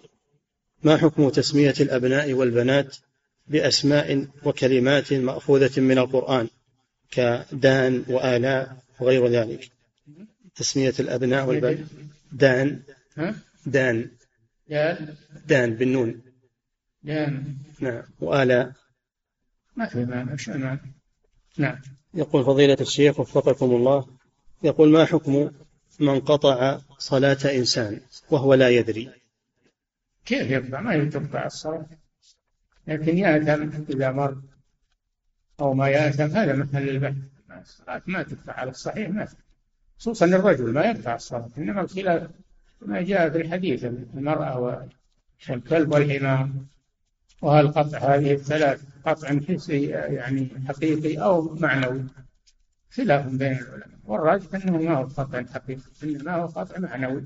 [0.83, 2.97] ما حكم تسمية الأبناء والبنات
[3.47, 6.47] بأسماء وكلمات مأخوذة من القرآن
[7.11, 9.71] كدان وآلاء وغير ذلك؟
[10.55, 11.79] تسمية الأبناء والبنات.
[12.31, 12.81] دان.
[13.65, 14.09] دان.
[15.47, 16.21] دان بالنون.
[17.03, 17.55] دان.
[17.79, 18.03] نعم.
[18.19, 18.71] وآلاء.
[19.75, 20.79] ما في معنى.
[21.57, 21.81] نعم.
[22.13, 24.07] يقول فضيلة الشيخ وفقكم الله
[24.63, 25.51] يقول ما حكم
[25.99, 27.99] من قطع صلاة إنسان
[28.31, 29.20] وهو لا يدري؟
[30.25, 31.85] كيف يقطع ما تقطع الصلاة
[32.87, 34.41] لكن يأثم إذا مر
[35.59, 37.15] أو ما يأثم هذا محل البحث.
[37.61, 39.27] الصلاة ما تدفع على الصحيح ما.
[39.99, 42.29] خصوصا الرجل ما يدفع الصلاة إنما الخلاف
[42.81, 44.59] ما جاء في الحديث المرأة
[45.49, 46.49] والكلب والحمار
[47.41, 52.03] وهل قطع هذه الثلاث قطع حسي يعني حقيقي أو معنوي؟
[52.91, 53.99] خلاف بين العلماء.
[54.03, 57.23] والراجح أنه ما هو قطع حقيقي إنما هو قطع معنوي.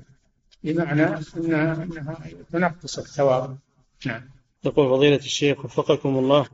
[0.66, 1.06] بمعنى
[1.36, 3.58] أنها, أنها تنقص الثواب.
[4.06, 4.22] نعم.
[4.64, 6.46] يقول فضيلة الشيخ وفقكم الله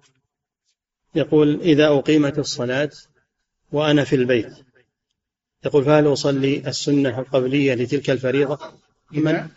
[1.14, 2.90] يقول إذا أقيمت الصلاة
[3.72, 4.52] وأنا في البيت
[5.64, 8.58] يقول فهل أصلي السنة القبلية لتلك الفريضة؟
[9.14, 9.48] إذا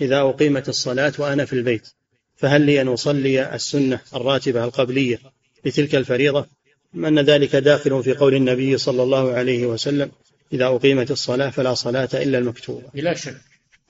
[0.00, 1.88] إذا أقيمت الصلاة وأنا في البيت
[2.36, 5.18] فهل لي أن أصلي السنة الراتبة القبلية
[5.64, 6.46] لتلك الفريضة؟
[6.94, 10.10] أم أن ذلك داخل في قول النبي صلى الله عليه وسلم
[10.52, 12.88] إذا أقيمت الصلاة فلا صلاة إلا المكتوبة.
[12.94, 13.40] بلا شك.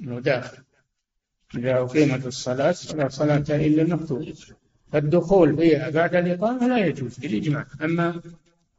[0.01, 0.63] أنه داخل
[1.55, 4.35] إذا أقيمت الصلاة فلا صلاة إلا المكتوبة
[4.93, 8.21] فالدخول فيها بعد الإقامة لا يجوز بالإجماع أما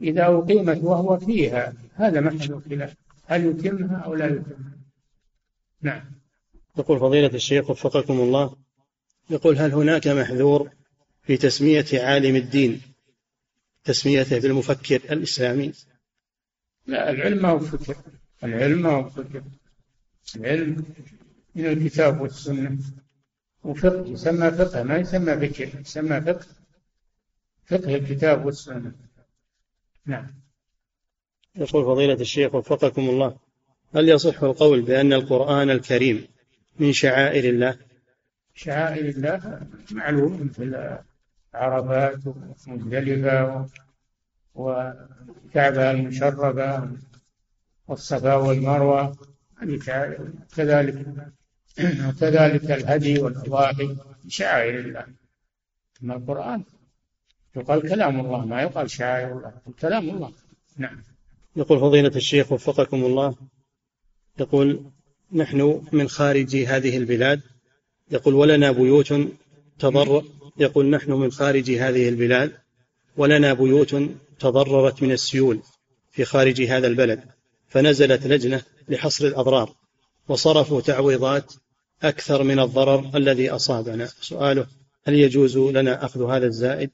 [0.01, 2.95] إذا أقيمت وهو فيها هذا محل الخلاف.
[3.25, 4.77] هل يتمها أو لا يتمها؟
[5.81, 6.01] نعم.
[6.77, 8.55] يقول فضيلة الشيخ وفقكم الله
[9.29, 10.69] يقول هل هناك محذور
[11.23, 12.81] في تسمية عالم الدين
[13.83, 15.71] تسميته بالمفكر الإسلامي؟
[16.87, 17.95] لا العلم ما هو فكر.
[18.43, 19.43] العلم ما هو فكر.
[20.35, 20.85] العلم
[21.55, 22.77] من الكتاب والسنة.
[23.63, 26.45] وفقه يسمى فقه ما يسمى فكر يسمى فقه.
[27.65, 28.91] فقه الكتاب والسنة.
[30.05, 30.27] نعم.
[31.55, 33.37] يقول فضيلة الشيخ وفقكم الله
[33.95, 36.27] هل يصح القول بأن القرآن الكريم
[36.79, 37.77] من شعائر الله؟
[38.53, 40.97] شعائر الله معلوم مثل
[41.53, 42.19] عرفات
[42.67, 43.65] ومزدلفة
[44.55, 46.89] والكعبة المشرفة
[47.87, 49.28] والصفا والمروة.
[50.55, 51.05] كذلك
[52.07, 53.95] وكذلك الهدي والأضاحي
[54.27, 55.05] شعائر الله.
[56.03, 56.63] أما القرآن
[57.55, 60.31] يقال كلام الله ما يقال شعائر الله كلام الله.
[60.77, 61.03] نعم.
[61.55, 63.35] يقول فضيلة الشيخ وفقكم الله
[64.39, 64.91] يقول
[65.33, 67.41] نحن من خارج هذه البلاد.
[68.11, 69.13] يقول ولنا بيوت
[69.79, 70.23] تضرر
[70.57, 72.51] يقول نحن من خارج هذه البلاد
[73.17, 73.95] ولنا بيوت
[74.39, 75.61] تضررت من السيول
[76.11, 77.23] في خارج هذا البلد.
[77.69, 79.75] فنزلت لجنة لحصر الأضرار
[80.27, 81.53] وصرفوا تعويضات
[82.03, 84.05] أكثر من الضرر الذي أصابنا.
[84.05, 84.67] سؤاله
[85.07, 86.89] هل يجوز لنا أخذ هذا الزائد؟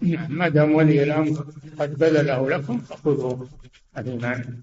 [0.00, 1.46] نعم ما دام ولي الأمر
[1.78, 3.48] قد بذله لكم فخذوه.
[3.94, 4.60] هذه معنى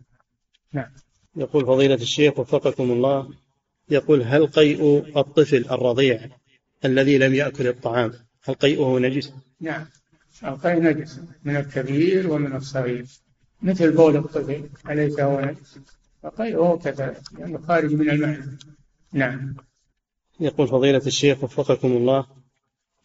[0.74, 0.92] نعم.
[1.36, 3.30] يقول فضيلة الشيخ وفقكم الله
[3.90, 6.20] يقول هل قيء الطفل الرضيع
[6.86, 8.14] الذي لم يأكل الطعام
[8.44, 9.86] هل قيئه نجس؟ نعم
[10.44, 13.06] القيء نجس من الكبير ومن الصغير.
[13.62, 15.54] مثل بول الطفل أليس هو؟
[16.24, 18.58] فقيئه كذلك لأنه خارج من المعنى.
[19.14, 19.56] نعم.
[20.40, 22.26] يقول فضيلة الشيخ وفقكم الله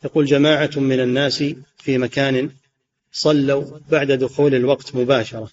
[0.05, 1.45] يقول جماعة من الناس
[1.77, 2.51] في مكان
[3.13, 5.51] صلوا بعد دخول الوقت مباشرة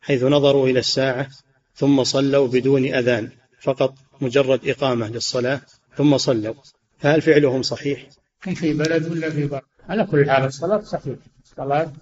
[0.00, 1.28] حيث نظروا إلى الساعة
[1.74, 3.30] ثم صلوا بدون أذان
[3.60, 5.60] فقط مجرد إقامة للصلاة
[5.96, 6.54] ثم صلوا.
[6.98, 8.08] فهل فعلهم صحيح؟
[8.40, 11.18] في بلد ولا في بر؟ على كل حال الصلاة صحيحة.
[11.44, 11.92] الصلاة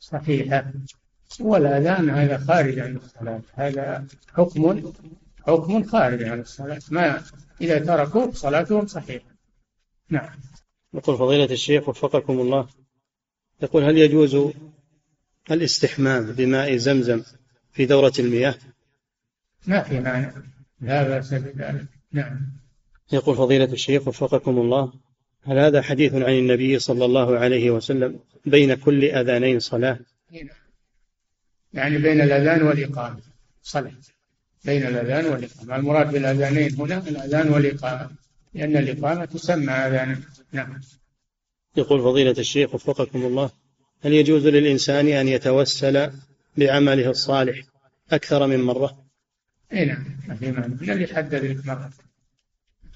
[0.00, 0.72] صحيحة.
[1.40, 3.42] والأذان هذا خارج عن الصلاة.
[3.54, 4.92] هذا حكم
[5.46, 6.80] حكم خارج عن الصلاة.
[6.90, 7.22] ما
[7.60, 9.30] إذا تركوا صلاتهم صحيحة.
[10.10, 10.30] نعم.
[10.94, 12.68] يقول فضيلة الشيخ وفقكم الله.
[13.62, 14.52] يقول هل يجوز
[15.50, 17.22] الاستحمام بماء زمزم
[17.72, 18.54] في دورة المياه؟
[19.66, 20.32] ما في مانع.
[20.80, 21.86] لا بأس بذلك.
[22.12, 22.60] نعم.
[23.12, 24.92] يقول فضيلة الشيخ وفقكم الله.
[25.42, 29.98] هل هذا حديث عن النبي صلى الله عليه وسلم بين كل أذانين صلاة؟
[30.32, 30.59] هنا.
[31.74, 33.20] يعني بين الأذان والإقامة.
[33.62, 33.92] صلاة
[34.64, 35.76] بين الأذان والإقامة.
[35.76, 38.10] المراد بالأذانين هنا الأذان والإقامة.
[38.54, 40.20] لأن الإقامة تسمى أذانا.
[40.52, 40.80] نعم.
[41.76, 43.50] يقول فضيلة الشيخ وفقكم الله
[44.02, 46.10] هل يجوز للإنسان أن يتوسل
[46.56, 47.62] بعمله الصالح
[48.12, 49.04] أكثر من مرة؟
[49.72, 50.04] اي نعم.
[50.28, 50.66] ما في مانع.
[50.66, 51.90] من اللي حدد لك مرة.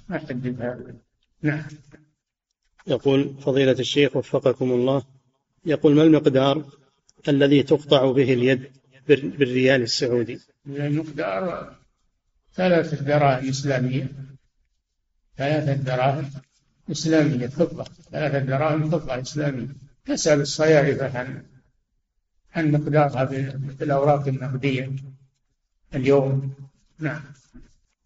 [0.09, 0.95] ما حدد هذا.
[1.43, 1.63] نعم.
[2.87, 5.03] يقول فضيلة الشيخ وفقكم الله
[5.67, 6.65] يقول ما المقدار
[7.29, 8.71] الذي تقطع به اليد
[9.09, 10.41] بالريال السعودي.
[10.67, 11.77] المقدار
[12.55, 14.09] ثلاثة دراهم إسلامية.
[15.37, 16.31] ثلاثة دراهم
[16.91, 17.85] إسلامية فضة.
[18.13, 19.69] ثلاثة دراهم فضة إسلامية.
[20.07, 21.43] تسأل الصيارفة عن
[22.55, 23.27] عن مقدارها
[23.77, 24.93] في الأوراق النقدية
[25.95, 26.55] اليوم.
[26.99, 27.21] نعم.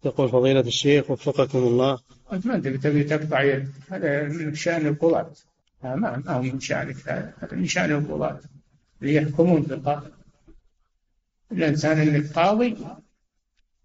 [0.05, 1.99] يقول فضيلة الشيخ وفقكم الله.
[2.45, 5.31] ما أنت تبي تقطع يد؟ هذا من شأن القضاة.
[5.83, 7.09] ما ما هو من شأنك.
[7.09, 8.39] هذا من شأن القضاة.
[9.01, 10.11] اللي يحكمون في القاضي
[11.51, 12.77] الإنسان اللي قاضي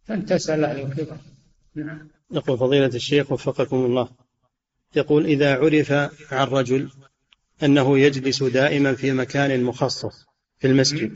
[0.04, 1.08] فأنت تسأل أهل
[1.74, 2.08] نعم.
[2.30, 4.08] يقول فضيلة الشيخ وفقكم الله.
[4.96, 5.92] يقول إذا عرف
[6.32, 6.90] عن رجل
[7.62, 10.26] أنه يجلس دائما في مكان مخصص
[10.58, 11.12] في المسجد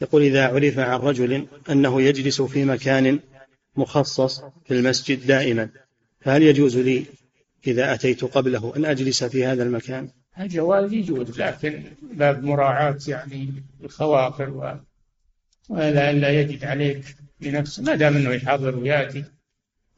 [0.00, 3.20] يقول إذا عرف عن رجل أنه يجلس في مكان
[3.76, 5.70] مخصص في المسجد دائما
[6.20, 7.04] فهل يجوز لي
[7.66, 10.10] إذا أتيت قبله أن أجلس في هذا المكان؟
[10.40, 14.76] الجواز يجوز لكن باب مراعاة يعني الخواطر و...
[15.68, 17.82] ولا لا يجد عليك بنفسه.
[17.82, 19.24] ما دام إنه يحضر ويأتي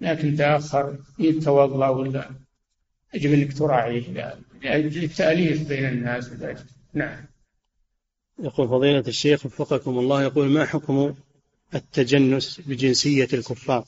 [0.01, 2.31] لكن تأخر يتوضأ ولا
[3.15, 4.11] يجب إنك تراعيه
[4.63, 6.31] لأجل التأليف بين الناس
[6.95, 7.25] نعم.
[8.39, 11.15] يقول فضيلة الشيخ وفقكم الله يقول ما حكم
[11.75, 13.85] التجنس بجنسية الكفار؟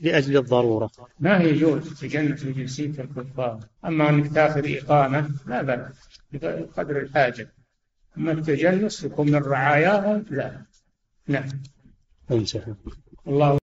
[0.00, 0.90] لأجل الضرورة.
[1.20, 5.92] ما يجوز التجنس بجنسية الكفار؟ أما أنك تأخذ إقامة لا بأس
[6.32, 7.54] بقدر الحاجة.
[8.18, 10.62] أما التجنس يكون من رعاياهم لا.
[11.28, 11.48] نعم.
[13.26, 13.61] الله